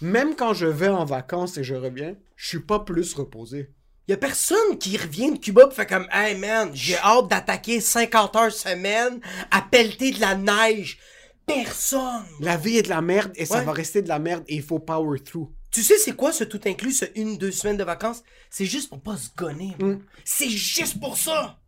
[0.01, 3.71] Même quand je vais en vacances et je reviens, je suis pas plus reposé.
[4.09, 7.81] Y a personne qui revient de Cuba pis fait comme, hey man, j'ai hâte d'attaquer
[7.81, 10.99] 50 heures semaine à pelleter de la neige.
[11.45, 12.25] Personne!
[12.41, 14.63] La vie est de la merde et ça va rester de la merde et il
[14.63, 15.51] faut power through.
[15.77, 18.23] Tu sais, c'est quoi ce tout inclus, ce une, deux semaines de vacances?
[18.49, 19.77] C'est juste pour pas se gonner.
[19.79, 19.97] Mm.
[20.25, 21.59] C'est juste pour ça!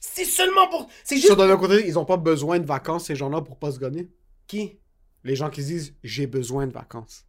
[0.00, 0.88] C'est seulement pour.
[1.04, 1.26] C'est juste.
[1.26, 4.08] Sur d'un côté, ils ont pas besoin de vacances, ces gens-là, pour pas se gonner.
[4.46, 4.78] Qui?
[5.22, 7.26] Les gens qui se disent J'ai besoin de vacances.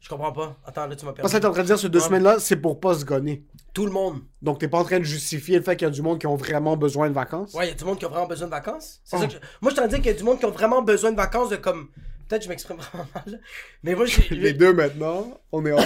[0.00, 0.58] Je comprends pas.
[0.66, 1.22] Attends, là, tu m'as perdu.
[1.22, 3.46] Parce que t'es en train de dire, ces deux semaines-là, c'est pour pas se gonner.
[3.72, 4.18] Tout le monde.
[4.42, 6.26] Donc, t'es pas en train de justifier le fait qu'il y a du monde qui
[6.26, 7.54] ont vraiment besoin de vacances?
[7.54, 9.00] Ouais, y a du monde qui a vraiment besoin de vacances.
[9.04, 9.20] C'est Oh.
[9.20, 10.82] ça que je- Moi, je t'en dis qu'il y a du monde qui ont vraiment
[10.82, 11.88] besoin de vacances de comme.
[12.28, 13.40] Peut-être que je m'exprime vraiment mal.
[13.82, 14.34] Mais moi, j'ai.
[14.34, 15.78] Les deux maintenant, on est en.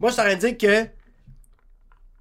[0.00, 0.88] Moi, je de dire que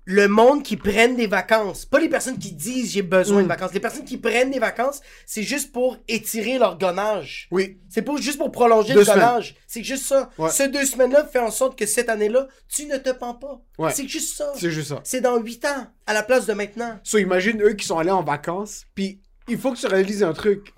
[0.08, 3.50] le monde qui prennent des vacances, pas les personnes qui disent j'ai besoin de Mm.
[3.50, 7.48] vacances, les personnes qui prennent des vacances, c'est juste pour étirer leur gonnage.
[7.50, 9.20] Oui, C'est pour juste pour prolonger Deux le semaines.
[9.20, 9.56] gonnage.
[9.66, 10.30] C'est juste ça.
[10.38, 10.52] Ouais.
[10.52, 13.60] Ces deux semaines-là fait en sorte que cette année-là, tu ne te pends pas.
[13.80, 13.92] Ouais.
[13.94, 14.54] C'est juste ça.
[14.56, 15.02] c'est juste ça.
[15.04, 17.00] C'est dans 8 ans, à la place de maintenant.
[17.04, 20.34] So, imagine eux qui sont allés en vacances, puis il faut que tu réalises un
[20.34, 20.74] truc.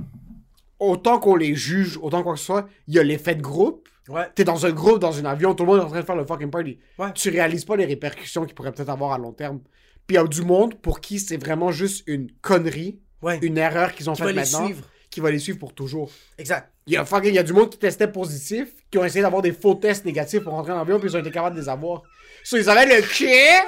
[0.80, 3.88] Autant qu'on les juge, autant quoi que ce soit, il y a l'effet de groupe.
[4.10, 4.28] Ouais.
[4.36, 6.16] T'es dans un groupe, dans un avion, tout le monde est en train de faire
[6.16, 6.78] le fucking party.
[7.00, 7.12] Ouais.
[7.14, 9.60] Tu réalises pas les répercussions qu'ils pourraient peut-être avoir à long terme.
[10.06, 13.40] Puis il y a du monde pour qui c'est vraiment juste une connerie, Ouais.
[13.42, 14.84] une erreur qu'ils ont faite maintenant, suivre.
[15.10, 16.12] qui va les suivre pour toujours.
[16.38, 16.72] Exact.
[16.86, 19.24] Il y a fucking, il y a du monde qui testait positif, qui ont essayé
[19.24, 21.62] d'avoir des faux tests négatifs pour rentrer en avion, puis ils ont été capables de
[21.62, 22.04] les avoir.
[22.44, 23.62] So, ils avaient le chien,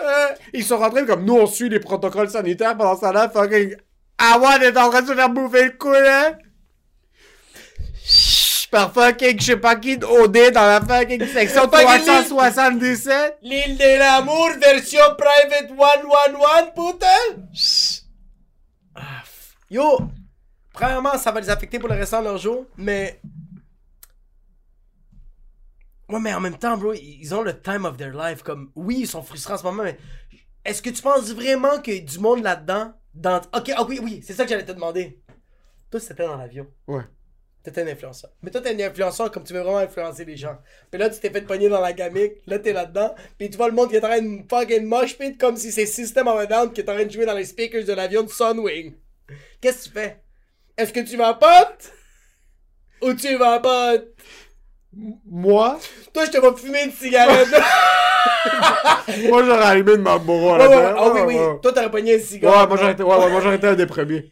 [0.53, 3.75] ils sont rentrés comme nous, on suit les protocoles sanitaires pendant ce temps-là, fucking.
[4.19, 6.37] Awad est en train de se faire bouffer le cou, là.
[8.69, 13.39] Par fucking, je sais pas qui, OD dans la fucking section Fucking 377.
[13.41, 17.41] L'île de l'amour version private 111, putain!
[18.93, 19.23] Ah,
[19.71, 19.99] Yo!
[20.71, 23.19] Premièrement, ça va les affecter pour le restant de leur jour, mais.
[26.07, 28.43] Ouais, mais en même temps, bro, ils ont le time of their life.
[28.43, 29.97] Comme, oui, ils sont frustrés en ce moment, mais
[30.63, 32.93] est-ce que tu penses vraiment qu'il y a du monde là-dedans?
[33.19, 33.41] Dans...
[33.53, 35.19] Ok, ah oui, oui, c'est ça que j'allais te demander.
[35.91, 36.65] Toi, c'était dans l'avion.
[36.87, 37.03] Ouais.
[37.61, 38.31] T'étais un influenceur.
[38.41, 40.57] Mais toi, t'es un influenceur comme tu veux vraiment influencer les gens.
[40.89, 42.35] Puis là, tu t'es fait pogner dans la gamique.
[42.47, 43.13] Là, t'es là-dedans.
[43.37, 45.69] Puis tu vois le monde qui est en train de fucking mosh pit comme si
[45.73, 47.91] c'est System of a Down qui est en train de jouer dans les speakers de
[47.91, 48.93] l'avion de Sunwing.
[49.59, 50.21] Qu'est-ce que tu fais?
[50.77, 51.91] Est-ce que tu vas pote?
[53.01, 54.15] Ou tu vas pote?
[55.29, 55.79] Moi,
[56.13, 57.47] Toi, je te vois fumer une cigarette.
[59.29, 61.35] moi, j'aurais allumé de Marlboro à Ouais, la ouais, ah oui, Ouais, oui.
[61.35, 61.59] ouais.
[61.61, 62.67] Toi, t'aurais pogné un Ouais, cigare.
[62.67, 64.31] moi, j'aurais été, ouais, ouais, moi, j'aurais été un des premiers.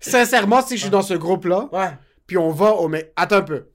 [0.00, 1.90] Sincèrement, si je suis dans ce groupe-là, Ouais.
[2.26, 2.88] puis on va au...
[2.88, 3.66] Mais attends un peu.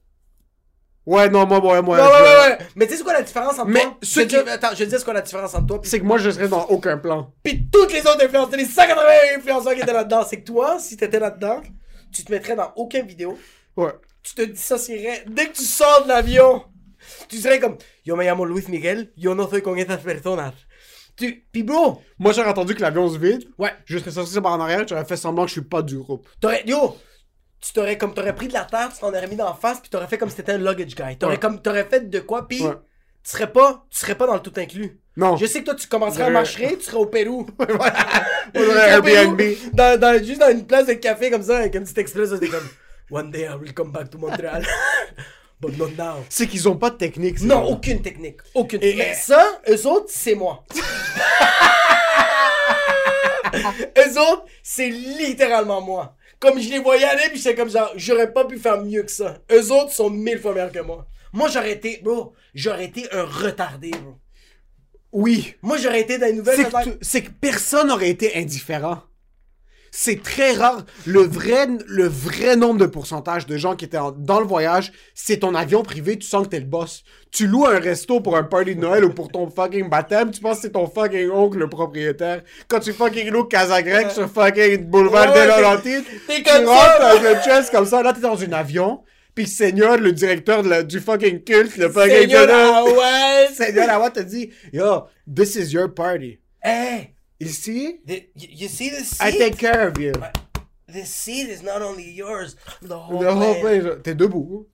[1.05, 1.97] Ouais, non, moi, moi, moi.
[1.97, 2.57] Ouais, ouais, je- ouais, ouais.
[2.75, 3.97] Mais tu sais c'est quoi la différence entre Mais toi?
[4.01, 5.79] ceux Je qui- dis- Attends, je vais te dire c'est quoi la différence entre toi
[5.81, 7.31] pis, C'est que moi, je serais dans aucun plan.
[7.43, 9.03] pis toutes les autres influenceurs, les 180
[9.37, 10.25] influenceurs qui étaient là-dedans.
[10.27, 11.61] C'est que toi, si t'étais là-dedans,
[12.11, 13.37] tu te mettrais dans aucune vidéo.
[13.77, 13.91] Ouais.
[14.25, 16.63] Tu te dissocierais dès que tu sors de l'avion.
[17.29, 20.53] Tu serais comme Yo me llamo Luis Miguel, yo no soy con esas personas.
[21.15, 21.45] Tu...
[21.51, 23.47] Pis bro, Moi, j'aurais attendu que l'avion se vide.
[23.59, 25.97] ouais, Je serais sorti par en arrière, j'aurais fait semblant que je suis pas du
[25.99, 26.27] groupe.
[26.41, 26.63] t'aurais.
[26.65, 26.97] Yo!
[27.61, 29.79] Tu t'aurais comme t'aurais pris de la terre, tu t'en aurais mis dans la face,
[29.79, 31.17] puis t'aurais fait comme si t'étais un luggage guy.
[31.17, 31.39] T'aurais Ouais.
[31.39, 32.73] comme t'aurais fait de quoi, pis Ouais.
[33.23, 34.99] tu serais pas, tu serais pas dans le tout inclus.
[35.17, 35.37] Non.
[35.37, 37.45] Je sais que toi tu commencerais à marcher, tu serais au Pérou.
[37.59, 37.75] Serais
[38.55, 39.37] au Airbnb.
[39.37, 42.29] Pérou, Dans, dans, juste dans une place de café comme ça, avec un petit express,
[42.31, 42.67] c'était comme
[43.11, 44.63] One day I will come back to Montreal.
[45.61, 46.25] But not now.
[46.29, 47.39] C'est qu'ils ont pas de technique.
[47.41, 47.67] Non, gens-là.
[47.69, 48.37] aucune technique.
[48.53, 48.83] Aucune.
[48.83, 50.63] Et- Mais ça, eux autres, c'est moi.
[53.97, 56.15] eux autres, c'est littéralement moi.
[56.39, 59.11] Comme je les voyais aller, puis j'étais comme genre, j'aurais pas pu faire mieux que
[59.11, 59.37] ça.
[59.51, 61.07] Eux autres sont mille fois meilleurs que moi.
[61.31, 64.15] Moi, j'aurais été, bro, j'aurais été un retardé, bro.
[65.11, 65.55] Oui.
[65.61, 66.57] Moi, j'aurais été dans les nouvelles.
[67.01, 69.01] C'est que, que personne n'aurait été indifférent.
[69.97, 70.83] C'est très rare.
[71.05, 74.91] Le vrai, le vrai nombre de pourcentage de gens qui étaient en- dans le voyage,
[75.13, 77.03] c'est ton avion privé, tu sens que t'es le boss.
[77.31, 80.41] Tu loues un resto pour un party de Noël ou pour ton fucking baptême, tu
[80.41, 82.41] penses que c'est ton fucking oncle le propriétaire.
[82.67, 86.43] Quand tu fucking loues Casa Grecque sur fucking boulevard Ouais, de ouais, Laurentide, t'es tu
[86.43, 87.07] comme rentres ça.
[87.11, 89.01] avec le chest comme ça, là t'es dans un avion,
[89.33, 92.11] puis Seigneur, le directeur de la- du fucking culte, le fucking...
[92.29, 93.49] Seigneur Awad.
[93.53, 95.03] Seigneur Awad te dit, yo,
[95.33, 96.39] this is your party.
[96.61, 99.37] Hey, Ici, the- you, you see the I seat?
[99.39, 100.13] take care of you.
[100.87, 104.67] This seat is not only yours, the whole, The whole place, T'es debout.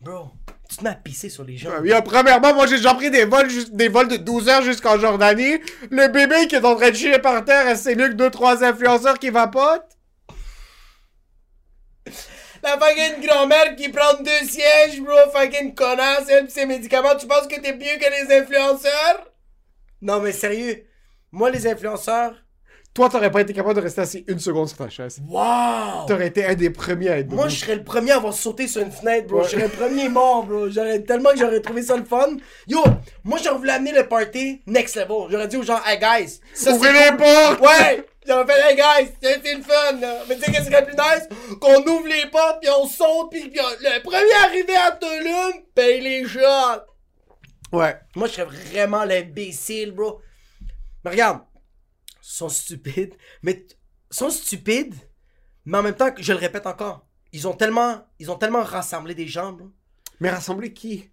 [0.00, 0.30] Bro,
[0.70, 1.82] tu te mets à pisser sur les gens.
[1.84, 5.58] Yo, premièrement, moi j'ai déjà pris des vols, des vols de 12 heures jusqu'en Jordanie.
[5.90, 9.18] Le bébé qui est en train de chier par terre, c'est mieux que 2-3 influenceurs
[9.18, 9.96] qui vapotent.
[12.62, 17.26] La fucking grand-mère qui prend deux sièges, bro, fucking connasse, elle pis ses médicaments, tu
[17.26, 19.30] penses que t'es mieux que les influenceurs?
[20.02, 20.84] Non, mais sérieux,
[21.32, 22.34] moi, les influenceurs,
[22.94, 25.20] Toi, t'aurais pas été capable de rester assis une seconde sur ta chaise.
[25.28, 26.06] wow!
[26.08, 27.36] T'aurais été un des premiers à être debout.
[27.36, 29.38] Moi, je serais le premier à avoir sauté sur une fenêtre, bro.
[29.40, 29.44] Ouais.
[29.44, 30.70] Je serais le premier mort, bro.
[30.70, 32.36] J'aurais tellement que j'aurais trouvé ça le fun.
[32.66, 32.82] Yo,
[33.22, 35.26] moi, j'aurais voulu amener le party next level.
[35.30, 37.18] J'aurais dit aux gens, hey guys, ça Ouvrez c'est les cool.
[37.18, 37.60] portes!
[37.60, 38.06] Ouais!
[38.26, 40.22] J'aurais fait, hey guys, c'est le fun, là.
[40.26, 41.28] Mais tu sais, qu'est-ce qui serait plus nice?
[41.60, 45.52] Qu'on ouvre les portes, puis on saute, puis puis on- le premier arrivé à Tulum
[45.74, 46.80] paye les shots.
[47.72, 47.94] Ouais.
[48.14, 50.20] Moi, je serais vraiment l'imbécile, bro.
[51.06, 51.42] Mais regarde,
[52.04, 53.64] ils sont stupides, mais
[54.10, 54.96] sont stupides,
[55.64, 59.14] mais en même temps, je le répète encore, ils ont tellement, ils ont tellement rassemblé
[59.14, 59.70] des gens, bro.
[60.18, 61.08] Mais rassembler qui?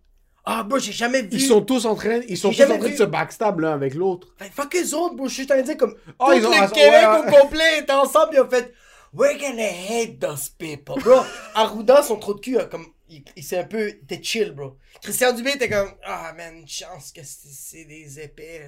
[0.45, 1.29] Ah, bro, j'ai jamais vu.
[1.33, 3.93] Ils sont tous en train, ils sont tous en train de se backstab l'un avec
[3.93, 4.33] l'autre.
[4.39, 5.27] Fait, fuck eux autres, bro.
[5.27, 5.95] Je suis en train de dire comme.
[6.17, 8.73] Oh, tout ils ont le Québec ouais, au complet était ensemble, ils ont fait.
[9.13, 11.21] We're gonna hate those people, bro.
[11.53, 12.87] Arruda, son trou de cul, a comme.
[13.15, 13.87] Il, il s'est un peu.
[13.87, 14.77] Était chill, bro.
[15.01, 15.91] Christian Dubé était comme.
[16.03, 18.67] Ah, man, une chance que c'est des épais.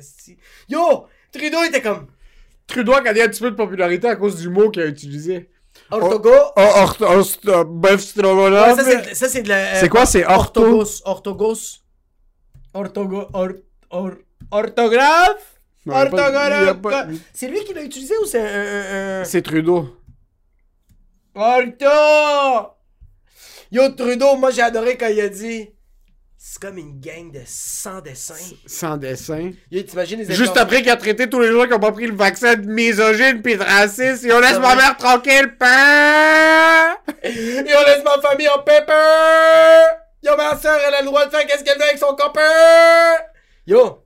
[0.70, 1.08] Yo!
[1.32, 2.08] Trudeau était comme.
[2.68, 5.50] Trudeau a gagné un petit peu de popularité à cause du mot qu'il a utilisé.
[5.92, 6.32] Orthogo.
[6.56, 8.78] Oh, bœuf stroganoff.
[8.78, 9.58] Ouais, ça, c'est- de la.
[9.76, 10.62] euh, C'est quoi, c'est ortho?
[10.64, 11.02] Orthogos.
[11.04, 11.80] Orthogos.
[12.74, 13.28] Orthogo.
[13.34, 13.50] Or,
[13.90, 14.12] or,
[14.52, 15.60] orthographe?
[15.88, 17.08] Orthographe.
[17.34, 19.96] C'est lui qui l'a utilisé ou c'est un- C'est Trudeau.
[21.36, 22.75] Ortho!
[23.72, 25.70] Yo, Trudeau, moi j'ai adoré quand il a dit.
[26.38, 28.56] C'est comme une gang de 100 dessins.
[28.68, 29.52] Sans dessin.
[29.72, 32.06] Yo, t'imagines les Juste après qu'il a traité tous les gens qui ont pas pris
[32.06, 36.96] le vaccin de misogyne pis de raciste, et on laisse ma mère tranquille, pain!
[37.24, 37.32] Yo,
[37.88, 38.94] laisse ma famille en pepper!
[40.22, 42.42] Yo, ma soeur, elle a le droit de faire qu'est-ce qu'elle veut avec son copain!
[43.66, 44.04] Yo!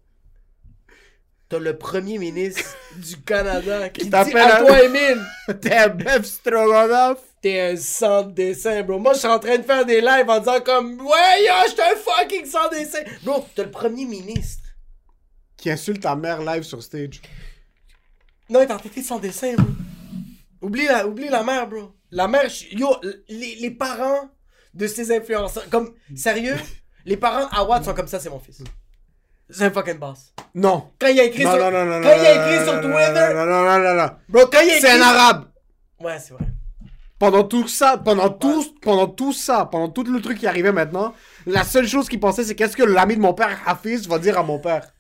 [1.50, 5.20] T'as le premier ministre du Canada qui dit t'appelle à toi, Emile,
[5.62, 7.18] T'es un bœuf stroganoff!
[7.42, 9.00] T'es un sans dessin, bro.
[9.00, 11.72] Moi, je suis en train de faire des lives en disant comme, ouais, yo, je
[11.72, 13.00] suis un fucking sans dessin.
[13.24, 14.64] Bro, t'as le premier ministre.
[15.58, 17.22] Qui insulte ta mère live sur stage.
[18.50, 19.68] Non, t'as été sans dessin, bro.
[20.62, 21.94] Oublie la, oublie la mère, bro.
[22.12, 22.96] La mère, yo,
[23.30, 24.30] les, les parents
[24.74, 26.58] de ces influenceurs, comme, sérieux,
[27.06, 28.62] les parents à Watt sont comme ça, c'est mon fils.
[29.50, 30.34] C'est un fucking boss.
[30.54, 30.92] Non.
[31.00, 32.74] Quand il a écrit Non, sur, non, non, non, quand il a écrit non, sur
[32.76, 34.10] non, Twitter, Non, non, non, non, non.
[34.28, 34.82] bro, quand il a écrit...
[34.82, 35.46] C'est un arabe!
[36.00, 36.46] Ouais, c'est vrai.
[37.20, 41.14] Pendant tout ça, pendant tout, pendant tout ça, pendant tout le truc qui arrivait maintenant,
[41.46, 44.38] la seule chose qu'il pensait, c'est qu'est-ce que l'ami de mon père, Hafiz, va dire
[44.40, 44.94] à mon père?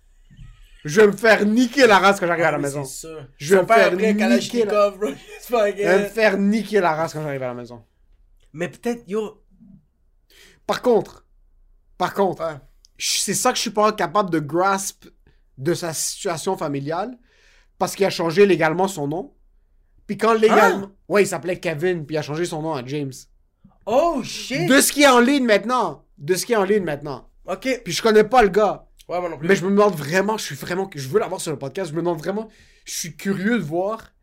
[0.84, 2.84] Je vais me faire niquer la race quand j'arrive à la Ah maison.
[2.84, 3.26] Sûr.
[3.38, 5.10] Je vais me faire niquer Kalachnikov, bro.
[5.40, 6.10] C'est pas Je vais me vrai.
[6.10, 7.84] faire niquer la race quand j'arrive à la maison.
[8.54, 9.42] Mais peut-être, yo...
[10.66, 11.26] Par contre,
[11.98, 12.58] par contre, Ouais.
[12.98, 15.06] c'est ça que je suis pas capable de grasp
[15.58, 17.18] de sa situation familiale
[17.78, 19.34] parce qu'il a changé légalement son nom.
[20.10, 20.88] Puis quand légalement.
[20.90, 20.96] Ah!
[21.08, 23.14] Ouais, il s'appelait Kevin, puis il a changé son nom à James.
[23.86, 24.68] Oh shit!
[24.68, 26.04] De ce qui est en ligne maintenant.
[26.18, 27.30] De ce qui est en ligne maintenant.
[27.46, 27.82] Ok.
[27.84, 28.88] Puis je connais pas le gars.
[29.08, 29.48] Ouais, moi non plus.
[29.48, 31.96] Mais je me demande vraiment, je suis vraiment, je veux l'avoir sur le podcast, je
[31.96, 32.50] me demande vraiment,
[32.86, 34.16] je suis curieux de voir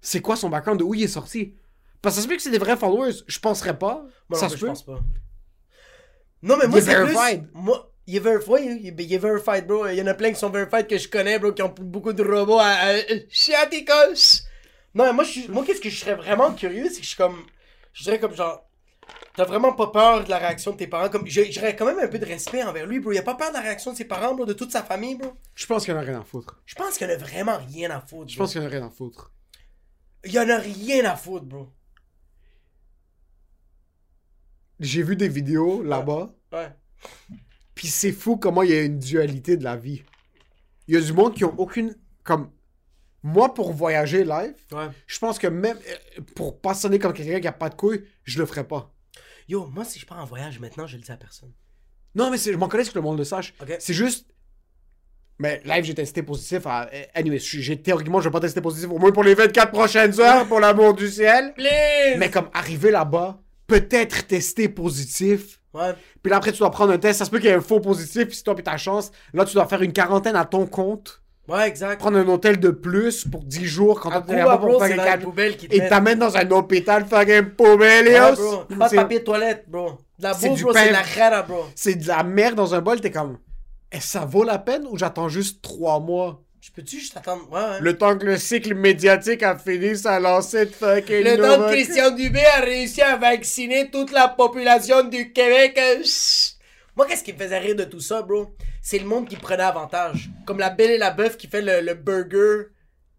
[0.00, 1.54] c'est quoi son background, de où il est sorti.
[2.00, 4.06] Parce que ça se peut que c'est des vrais followers, je penserais pas.
[4.30, 4.68] Moi ça non se plus, je peut.
[4.68, 5.00] pense pas.
[6.40, 7.12] Non, mais moi, Il est c'est plus...
[7.12, 7.46] verified.
[7.52, 9.86] Moi, il est verified, il est, il est verified, bro.
[9.86, 12.14] Il y en a plein qui sont verified que je connais, bro, qui ont beaucoup
[12.14, 12.70] de robots à...
[12.70, 12.94] à...
[13.28, 14.46] Chiaticos!
[14.94, 17.08] Non, mais moi, je suis- moi qu'est-ce que je serais vraiment curieux, c'est que je
[17.08, 17.44] suis comme...
[17.92, 18.66] Je dirais comme genre...
[19.36, 21.26] T'as vraiment pas peur de la réaction de tes parents, comme...
[21.26, 23.12] J'aurais quand même un peu de respect envers lui, bro.
[23.12, 25.14] Il a pas peur de la réaction de ses parents, bro, de toute sa famille,
[25.16, 25.32] bro.
[25.54, 26.60] Je pense qu'il en a rien à foutre.
[26.66, 28.70] Je pense qu'il en a vraiment rien à foutre, Je pense qu'il y en a
[28.70, 29.32] rien à foutre.
[30.24, 31.68] Il en a rien à foutre, bro.
[34.80, 36.70] J'ai vu des vidéos là-bas, Ouais.
[37.74, 40.02] puis c'est fou comment il y a une dualité de la vie.
[40.88, 42.50] Il y a du monde qui ont aucune, comme,
[43.22, 44.88] moi pour voyager live, Ouais.
[45.06, 48.04] je pense que même euh, pour pas sonner comme quelqu'un qui a pas de couilles,
[48.24, 48.90] je le ferais pas.
[49.48, 51.52] Yo, moi, si je pars en voyage maintenant, je le dis à personne.
[52.14, 53.52] Non, mais je m'en connais ce que le monde le sache.
[53.78, 54.26] C'est juste.
[55.38, 56.90] Mais live, j'ai testé positif à.
[57.14, 60.20] Anyway, je- j'ai théoriquement, je vais pas tester positif au moins pour les 24 prochaines
[60.20, 61.54] heures, pour l'amour du ciel.
[61.54, 62.18] Please!
[62.18, 65.60] Mais comme arriver là-bas, peut-être tester positif.
[65.72, 65.94] Ouais.
[66.22, 67.20] Puis là, après, tu dois prendre un test.
[67.20, 69.12] Ça se peut qu'il y ait un faux positif, puis si toi, puis ta chance.
[69.32, 71.22] Là, tu dois faire une quarantaine à ton compte.
[71.50, 71.98] Ouais, exact.
[71.98, 75.22] Prendre un hôtel de plus pour 10 jours quand t'es Cuba, là-bas pour faire quatre-
[75.22, 78.64] poubelles qui te Et t'amènes dans un hôpital fucking poubelle, Ouais, bro.
[78.78, 79.92] Pas de papier de toilette, bro.
[80.18, 81.64] De la bouffe, bro, c'est de la rara, bro.
[81.74, 83.38] C'est de la merde dans un bol, t'es comme.
[83.90, 86.40] Est-ce que ça vaut la peine ou j'attends juste 3 mois?
[86.60, 87.48] Je peux-tu juste attendre?
[87.50, 87.80] Ouais, ouais.
[87.80, 91.68] Le temps que le cycle médiatique a fini sa lancée de fucking Le temps que
[91.72, 95.76] Christian Dubé a réussi à vacciner toute la population du Québec.
[95.82, 96.58] euh, chut.
[97.00, 98.54] Moi, qu'est-ce qui me faisait rire de tout ça, bro?
[98.82, 100.28] C'est le monde qui prenait avantage.
[100.44, 102.66] Comme la belle et la bœuf qui fait le, le burger.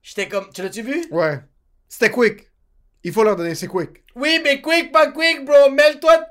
[0.04, 0.46] J'étais comme.
[0.54, 1.04] Tu l'as-tu vu?
[1.10, 1.40] Ouais.
[1.90, 2.48] C'était quick.
[3.04, 4.04] Il faut leur donner, c'est quick.
[4.16, 5.72] Oui, mais quick, pas quick, bro.
[5.72, 6.26] Mêle-toi.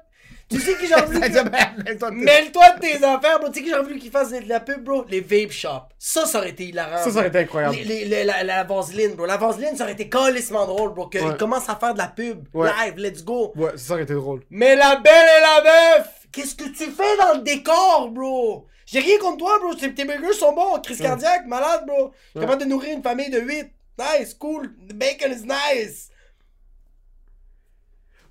[0.48, 2.10] Tu sais qui j'ai envie que...
[2.12, 3.48] Mêle-toi de tes affaires, bro.
[3.48, 5.04] Tu sais qui j'ai envie qu'ils fassent de la pub, bro?
[5.08, 5.88] Les vape shops.
[5.98, 6.98] Ça, ça aurait été hilarant.
[6.98, 7.74] Ça, ça aurait été incroyable.
[7.74, 9.26] Les- les- les- la, la vaseline, bro.
[9.26, 11.08] La vaseline, ça aurait été calissement drôle, bro.
[11.08, 11.36] Qu'ils Ouais.
[11.36, 12.46] commencent à faire de la pub.
[12.54, 12.68] Ouais.
[12.84, 13.52] Live, let's go.
[13.56, 14.42] Ouais, ça aurait été drôle.
[14.50, 16.06] Mais la belle et la meuf!
[16.32, 18.66] Qu'est-ce que tu fais dans le décor, bro?
[18.86, 19.74] J'ai rien contre toi, bro.
[19.74, 20.78] Tes burgers sont bons.
[20.80, 22.12] Crise cardiaque, malade, bro.
[22.34, 22.40] Ouais.
[22.42, 23.70] Capable de nourrir une famille de 8.
[23.98, 24.74] Nice, cool.
[24.88, 26.10] The bacon is nice.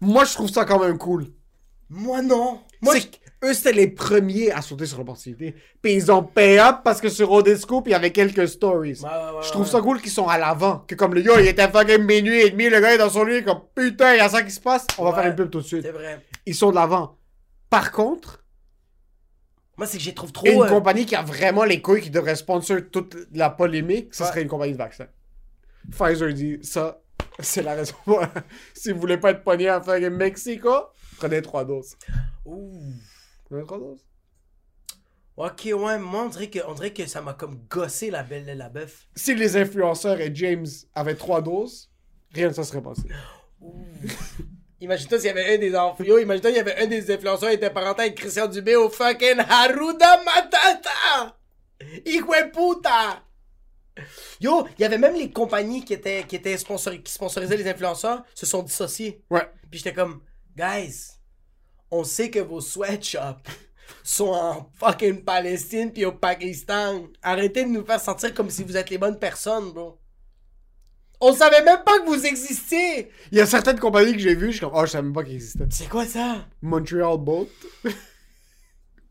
[0.01, 1.27] Moi, je trouve ça quand même cool.
[1.89, 2.61] Moi, non.
[2.81, 3.09] Moi, C'est
[3.41, 5.55] qu'eux, c'était les premiers à sauter sur l'opportunité.
[5.81, 8.95] Puis ils ont pay up parce que sur Odescope, il y avait quelques stories.
[8.95, 9.03] je...
[9.03, 9.71] Ouais, ouais, ouais, Je trouve ouais.
[9.71, 10.79] ça cool qu'ils sont à l'avant.
[10.87, 13.23] Que comme le gars, il était fucking minuit et demi, le gars est dans son
[13.25, 14.85] lit, comme putain, il y a ça qui se passe.
[14.97, 15.15] On va Ouais.
[15.17, 15.81] faire une pub tout de suite.
[15.83, 16.25] C'est vrai.
[16.45, 17.17] Ils sont de l'avant.
[17.69, 18.43] Par contre,
[19.77, 20.45] Moi, c'est que j'ai trouve trop.
[20.47, 24.23] une euh, compagnie qui a vraiment les couilles qui devrait sponsor toute la polémique, ce
[24.23, 24.29] Ouais.
[24.29, 25.07] serait une compagnie de vaccins.
[25.91, 27.01] Pfizer dit ça,
[27.39, 27.95] c'est la raison.
[28.05, 28.23] pour-
[28.73, 30.69] si vous voulez pas être pogné à faire Mexico,
[31.17, 31.95] prenez trois doses.
[32.45, 32.93] Ouh.
[33.45, 34.05] Prenez trois doses.
[35.37, 38.49] Ok, ouais, moi, on dirait que, on dirait que ça m'a comme gossé la belle
[38.49, 39.07] et la bœuf.
[39.15, 41.89] Si les influenceurs et James avaient trois doses,
[42.33, 43.03] rien de ça serait passé.
[44.81, 46.03] Imagine-toi s'il y avait un des enfants.
[46.03, 48.89] Yo, imagine-toi, il y avait un des influenceurs qui était parental avec Christian Dubé au
[48.89, 51.35] fucking Haruda Matata!
[52.53, 53.23] Puta!
[54.39, 57.67] Yo, il y avait même les compagnies qui étaient, qui étaient sponsori- qui sponsorisaient les
[57.67, 59.21] influenceurs se sont dissociés.
[59.29, 59.49] Ouais.
[59.69, 60.21] Puis j'étais comme,
[60.55, 61.11] guys,
[61.91, 63.49] on sait que vos sweatshops
[64.03, 67.07] sont en fucking Palestine puis au Pakistan.
[67.21, 69.98] Arrêtez de nous faire sentir comme si vous êtes les bonnes personnes, bro.
[71.21, 73.11] On savait même pas que vous existiez!
[73.31, 75.13] Il y a certaines compagnies que j'ai vues, je suis comme, oh, je savais même
[75.13, 75.65] pas qu'ils existaient.
[75.69, 76.47] C'est quoi ça?
[76.61, 77.47] Montreal Boat.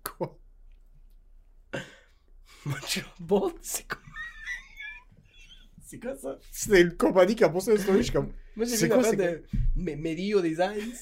[0.04, 0.38] Quoi?
[2.64, 3.98] Montreal Bolt, c'est quoi?
[5.86, 6.38] c'est quoi ça?
[6.50, 8.92] C'était une compagnie qui a posté une story, je suis comme, Moi j'ai C'est vu
[8.92, 9.42] quoi, c'est de
[9.76, 10.96] Me- Medio Designs.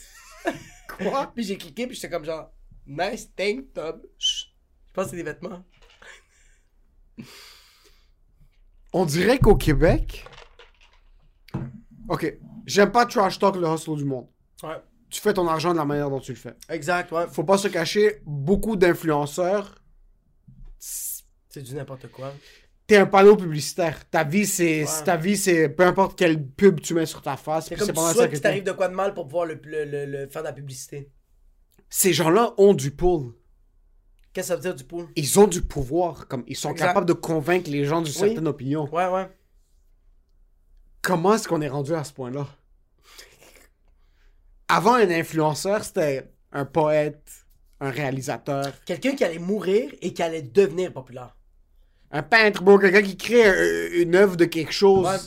[0.99, 1.33] quoi?
[1.35, 2.53] puis j'ai cliqué puis j'étais comme genre
[2.87, 4.07] Nice tank top.
[4.19, 4.49] Chut.
[4.89, 5.65] Je pense que c'est des vêtements.
[8.93, 10.25] On dirait qu'au Québec.
[12.09, 14.27] Ok, j'aime pas trash talk le hustle du monde.
[14.63, 14.77] Ouais.
[15.11, 16.55] Tu fais ton argent de la manière dont tu le fais.
[16.69, 17.27] Exact, ouais.
[17.31, 19.75] Faut pas se cacher, beaucoup d'influenceurs.
[20.79, 22.33] C'est du n'importe quoi.
[22.87, 24.09] T'es un panneau publicitaire.
[24.11, 24.85] Ta vie, c'est.
[24.85, 25.05] Ouais.
[25.05, 25.69] Ta vie, c'est.
[25.69, 27.67] Peu importe quelle pub tu mets sur ta face.
[27.69, 30.07] C'est comme tu souhaites que t'arrive de quoi de mal pour pouvoir le, le- le-
[30.07, 31.11] le- faire de la publicité.
[31.89, 33.33] Ces gens-là ont du pull.
[34.33, 35.07] Qu'est-ce que ça veut dire du pool?
[35.17, 36.29] Ils ont du pouvoir.
[36.29, 36.89] Comme ils sont Exact.
[36.89, 38.19] capables de convaincre les gens d'une Oui.
[38.19, 38.89] certaine opinion.
[38.95, 39.29] Ouais, ouais.
[41.07, 42.49] Comment est-ce qu'on est rendu à ce point-là?
[44.67, 47.23] Avant, un influenceur, c'était un poète,
[47.81, 48.73] un réalisateur.
[48.85, 51.37] Quelqu'un qui allait mourir et qui allait devenir populaire.
[52.11, 55.07] Un peintre, bro, quelqu'un qui crée une œuvre de quelque chose.
[55.07, 55.19] Ouais.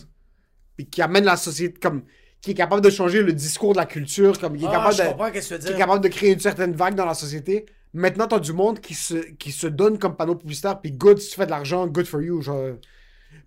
[0.75, 2.03] Puis qui amène la société comme.
[2.41, 5.31] qui est capable de changer le discours de la culture, comme qui est Ah, capable
[5.31, 5.39] de.
[5.59, 7.65] qui est capable de créer une certaine vague dans la société.
[7.93, 11.29] Maintenant, t'as du monde qui se, qui se donne comme panneau publicitaire, puis good, si
[11.29, 12.75] tu fais de l'argent, good for you, genre,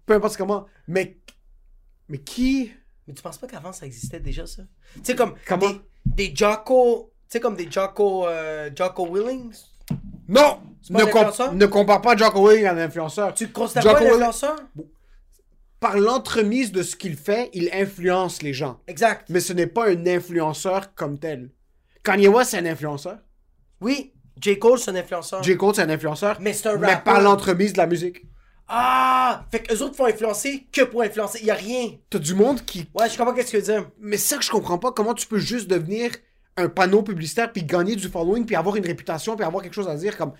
[0.06, 0.66] peu importe comment.
[0.88, 1.18] Mais,
[2.12, 2.70] mais qui,
[3.08, 4.62] Mais tu penses pas qu'avant ça existait déjà ça?
[4.96, 5.70] Tu sais comme Comment?
[6.04, 9.56] des, des Jocko, tu sais comme des Jocko, euh, Jocko Willings?
[10.28, 10.60] non,
[10.90, 13.32] ne, com- ne compare pas Jocko Willing à un influenceur.
[13.34, 14.56] Tu considères Jocko pas un influenceur?
[15.80, 18.78] Par l'entremise de ce qu'il fait, il influence les gens.
[18.86, 19.26] Exact.
[19.30, 21.50] Mais ce n'est pas un influenceur comme tel.
[22.04, 23.18] Kanye West, c'est un influenceur.
[23.80, 24.58] Oui, J.
[24.58, 25.42] Cole c'est un influenceur.
[25.42, 25.56] J.
[25.56, 26.36] Cole, c'est un influenceur.
[26.40, 28.22] Mais c'est un Mais par l'entremise de la musique.
[28.68, 29.44] Ah!
[29.50, 31.44] Fait que eux autres font influencer que pour influencer.
[31.44, 31.90] Y a rien.
[32.10, 33.90] T'as du monde qui Ouais, je comprends qu'est-ce que tu veux dire.
[34.00, 36.10] Mais c'est ça que je comprends pas, comment tu peux juste devenir
[36.56, 39.88] un panneau publicitaire puis gagner du following puis avoir une réputation puis avoir quelque chose
[39.88, 40.32] à dire comme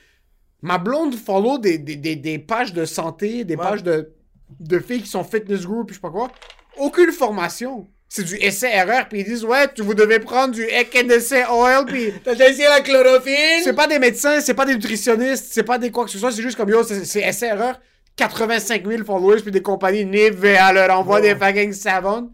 [0.61, 3.63] ma blonde follow des, des, des, des pages de santé, des Ouais.
[3.63, 4.13] pages de,
[4.61, 6.31] de filles qui sont fitness group puis je sais pas quoi.
[6.79, 7.89] Aucune formation.
[8.11, 12.13] C'est du essai-erreur puis ils disent ouais, tu vous devez prendre du EKDC oil puis
[12.25, 13.63] T'as déjà essayé la chlorophylle?
[13.65, 16.31] c'est pas des médecins, c'est pas des nutritionnistes, c'est pas des quoi que ce soit,
[16.31, 17.81] c'est juste comme yo, c'est c'est essai-erreur.
[18.17, 21.35] 85 000 followers puis des compagnies Nivea leur envoient Ouais.
[21.35, 22.31] des fucking savons.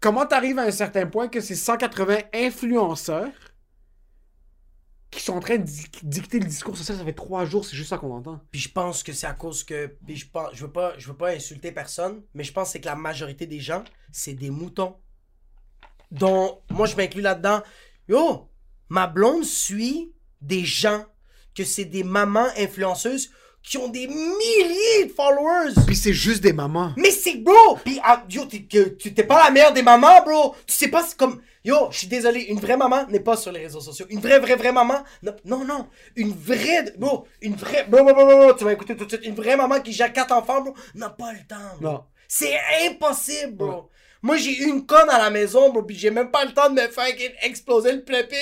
[0.00, 3.30] Comment t'arrives à un certain point que c'est 180 influenceurs
[5.10, 7.76] qui sont en train de di- dicter le discours social, ça fait trois jours, c'est
[7.76, 8.40] juste ça qu'on entend.
[8.50, 9.86] Puis je pense que c'est à cause que.
[10.06, 10.50] Puis je pense.
[10.52, 12.94] Je veux pas, je veux pas insulter personne, mais je pense que c'est que la
[12.94, 14.96] majorité des gens, c'est des moutons.
[16.10, 17.62] Dont moi je m'inclus là-dedans.
[18.08, 18.50] Yo!
[18.90, 21.04] Ma blonde suit des gens
[21.54, 23.30] que c'est des mamans influenceuses
[23.62, 25.74] qui ont des milliers de followers.
[25.86, 26.92] Puis c'est juste des mamans.
[26.96, 27.78] Mais c'est bro!
[27.84, 30.54] Pis ah, yo, tu t'es pas la mère des mamans, bro!
[30.66, 31.40] Tu sais pas, c'est comme.
[31.64, 34.06] Yo, je suis désolé, une vraie maman n'est pas sur les réseaux sociaux.
[34.08, 35.02] Une vraie, vraie, vraie maman.
[35.22, 35.88] Non, non, non.
[36.16, 36.92] Une vraie.
[36.96, 37.84] Bro, une vraie.
[37.84, 39.26] Bro, bro, bro, bro, bro, tu vas écouter tout de suite.
[39.26, 41.92] Une vraie maman qui gère quatre enfants, bro, n'a pas le temps, bro.
[41.92, 42.04] Non.
[42.26, 43.90] C'est impossible, bro.
[44.22, 46.80] Moi, j'ai une conne à la maison, bro, pis j'ai même pas le temps de
[46.80, 47.06] me faire
[47.42, 48.36] exploser le plépé.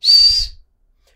[0.00, 0.52] Chut.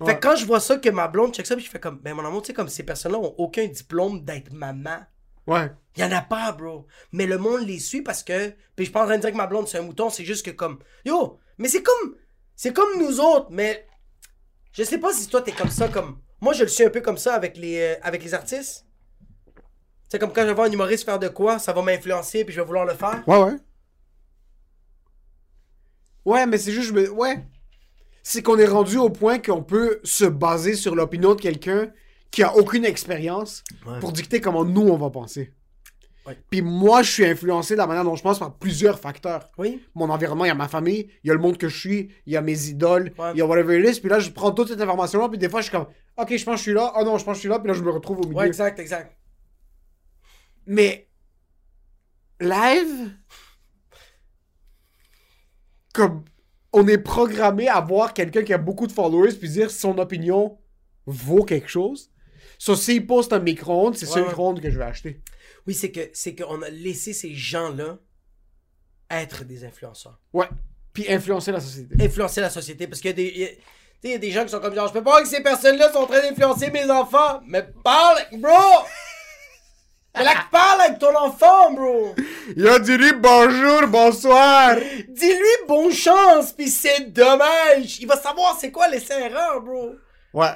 [0.04, 1.98] Fait que quand je vois ça, que ma blonde check ça, pis je fais comme,
[1.98, 4.98] ben mon amour, tu sais, comme ces personnes-là ont aucun diplôme d'être maman.
[5.46, 5.70] Ouais.
[5.96, 6.86] Il y en a pas, bro.
[7.12, 8.48] Mais le monde les suit parce que.
[8.48, 10.24] Puis je suis pas en train de dire que ma blonde c'est un mouton, c'est
[10.24, 10.80] juste que comme.
[11.04, 12.16] Yo, mais c'est comme.
[12.54, 13.86] C'est comme nous autres, mais.
[14.72, 16.20] Je sais pas si toi t'es comme ça, comme.
[16.40, 18.84] Moi je le suis un peu comme ça avec les, euh, avec les artistes.
[20.08, 22.60] C'est comme quand je vois un humoriste faire de quoi, ça va m'influencer puis je
[22.60, 23.22] vais vouloir le faire.
[23.26, 23.56] Ouais, ouais.
[26.24, 26.90] Ouais, mais c'est juste.
[26.90, 27.46] Ouais.
[28.28, 31.92] C'est qu'on est rendu au point qu'on peut se baser sur l'opinion de quelqu'un
[32.32, 34.00] qui a aucune expérience Ouais.
[34.00, 35.52] pour dicter comment nous on va penser.
[36.26, 36.36] Ouais.
[36.50, 39.48] Puis moi, je suis influencé de la manière dont je pense par plusieurs facteurs.
[39.58, 39.80] Oui.
[39.94, 42.10] Mon environnement, il y a ma famille, il y a le monde que je suis,
[42.26, 43.30] il y a mes idoles, Ouais.
[43.34, 44.00] il y a whatever it is.
[44.00, 46.44] Puis là, je prends toute cette information-là, puis des fois, je suis comme, ok, je
[46.44, 47.74] pense que je suis là, oh non, je pense que je suis là, puis là,
[47.74, 48.38] je me retrouve au milieu.
[48.38, 49.16] Ouais, exact, exact.
[50.66, 51.06] Mais
[52.40, 53.12] live,
[55.94, 56.24] comme
[56.76, 59.98] on est programmé à voir quelqu'un qui a beaucoup de followers puis dire si son
[59.98, 60.58] opinion
[61.06, 62.10] vaut quelque chose.
[62.58, 64.26] So, s'il poste un micro-ondes, c'est Ouais, ce ouais.
[64.26, 65.20] micro-ondes que je vais acheter.
[65.66, 67.98] Oui, c'est que c'est qu'on a laissé ces gens-là
[69.10, 70.18] être des influenceurs.
[70.32, 70.48] Ouais.
[70.92, 71.94] Puis influencer la société.
[72.04, 73.60] influencer la société parce qu'il y a des il y a- tu sais,
[74.08, 75.42] il y a des gens qui sont comme genre je peux pas voir que ces
[75.42, 78.50] personnes-là sont en train d'influencer mes enfants mais parle bro
[80.18, 82.14] mais là parle avec ton enfant bro
[82.56, 84.76] Yo, dis-lui bonjour, bonsoir.
[85.08, 89.94] dis-lui bonne chance puis c'est dommage il va savoir c'est quoi les erreurs bro
[90.34, 90.48] Ouais.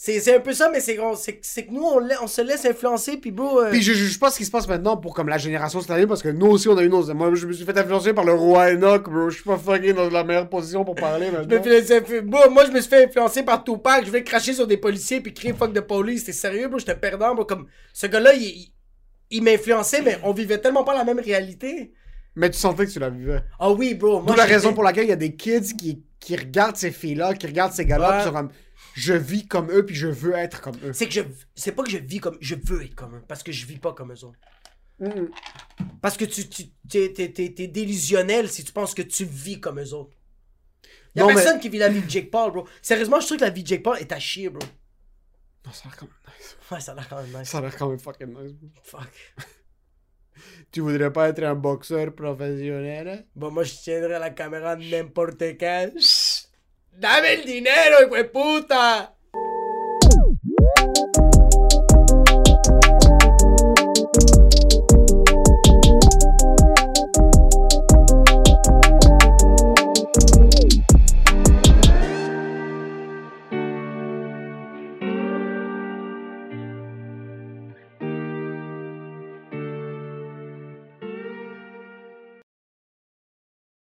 [0.00, 3.70] C'est un peu ça mais c'est que nous on, se laisse influencer puis bro euh,
[3.70, 6.06] Puis je juge pas ce qui se passe maintenant pour comme la génération cette année
[6.06, 7.12] parce que nous aussi on a eu nos.
[7.14, 9.28] Moi je me suis fait influencer par le roi Enoch, bro.
[9.28, 11.56] Je suis pas fucking dans la meilleure position pour parler je maintenant.
[11.56, 14.76] infu- bro, moi je me suis fait influencer par Tupac, je vais cracher sur des
[14.76, 18.34] policiers puis crier fuck de police, t'es sérieux bro, j'étais perdant bro, comme ce gars-là
[18.34, 18.72] il, il,
[19.30, 21.90] il m'influençait mais on vivait tellement pas la même réalité.
[22.38, 23.42] Mais tu sentais que tu la vivais.
[23.58, 26.36] Ah oui bro, D'où la raison pour laquelle il y a des kids qui, qui
[26.36, 28.32] regardent ces filles-là, qui regardent ces gars-là, Ouais.
[28.32, 28.50] comme
[28.94, 30.92] je vis comme eux puis je veux être comme eux.
[30.92, 31.20] c'est que je
[31.54, 33.78] c'est pas que je vis comme je veux être comme eux parce que je vis
[33.78, 34.38] pas comme eux autres.
[35.00, 35.26] Mm.
[36.02, 39.60] Parce que tu tu t'es, t'es, t'es- t'es délusionnel si tu penses que tu vis
[39.60, 40.16] comme eux autres.
[41.14, 42.68] Y a Non, mais- personne qui vit la vie de Jake Paul bro.
[42.82, 44.64] Sérieusement, je trouve que la vie de Jake Paul est à chier bro.
[45.66, 46.56] Non, ça a l'air quand même nice.
[46.70, 47.48] Ouais, ça a l'air quand même nice.
[47.48, 48.52] Ça a l'air quand même fucking nice.
[48.52, 48.70] bro.
[48.84, 49.34] Fuck.
[50.70, 53.08] Tu voudrais pas être un boxeur professionnel?
[53.08, 53.22] hein?
[53.34, 55.90] Bon, moi, je tiendrai la caméra n'importe quand.
[55.98, 56.48] Chut.
[56.92, 59.14] Dame el dinero, hijo de puta!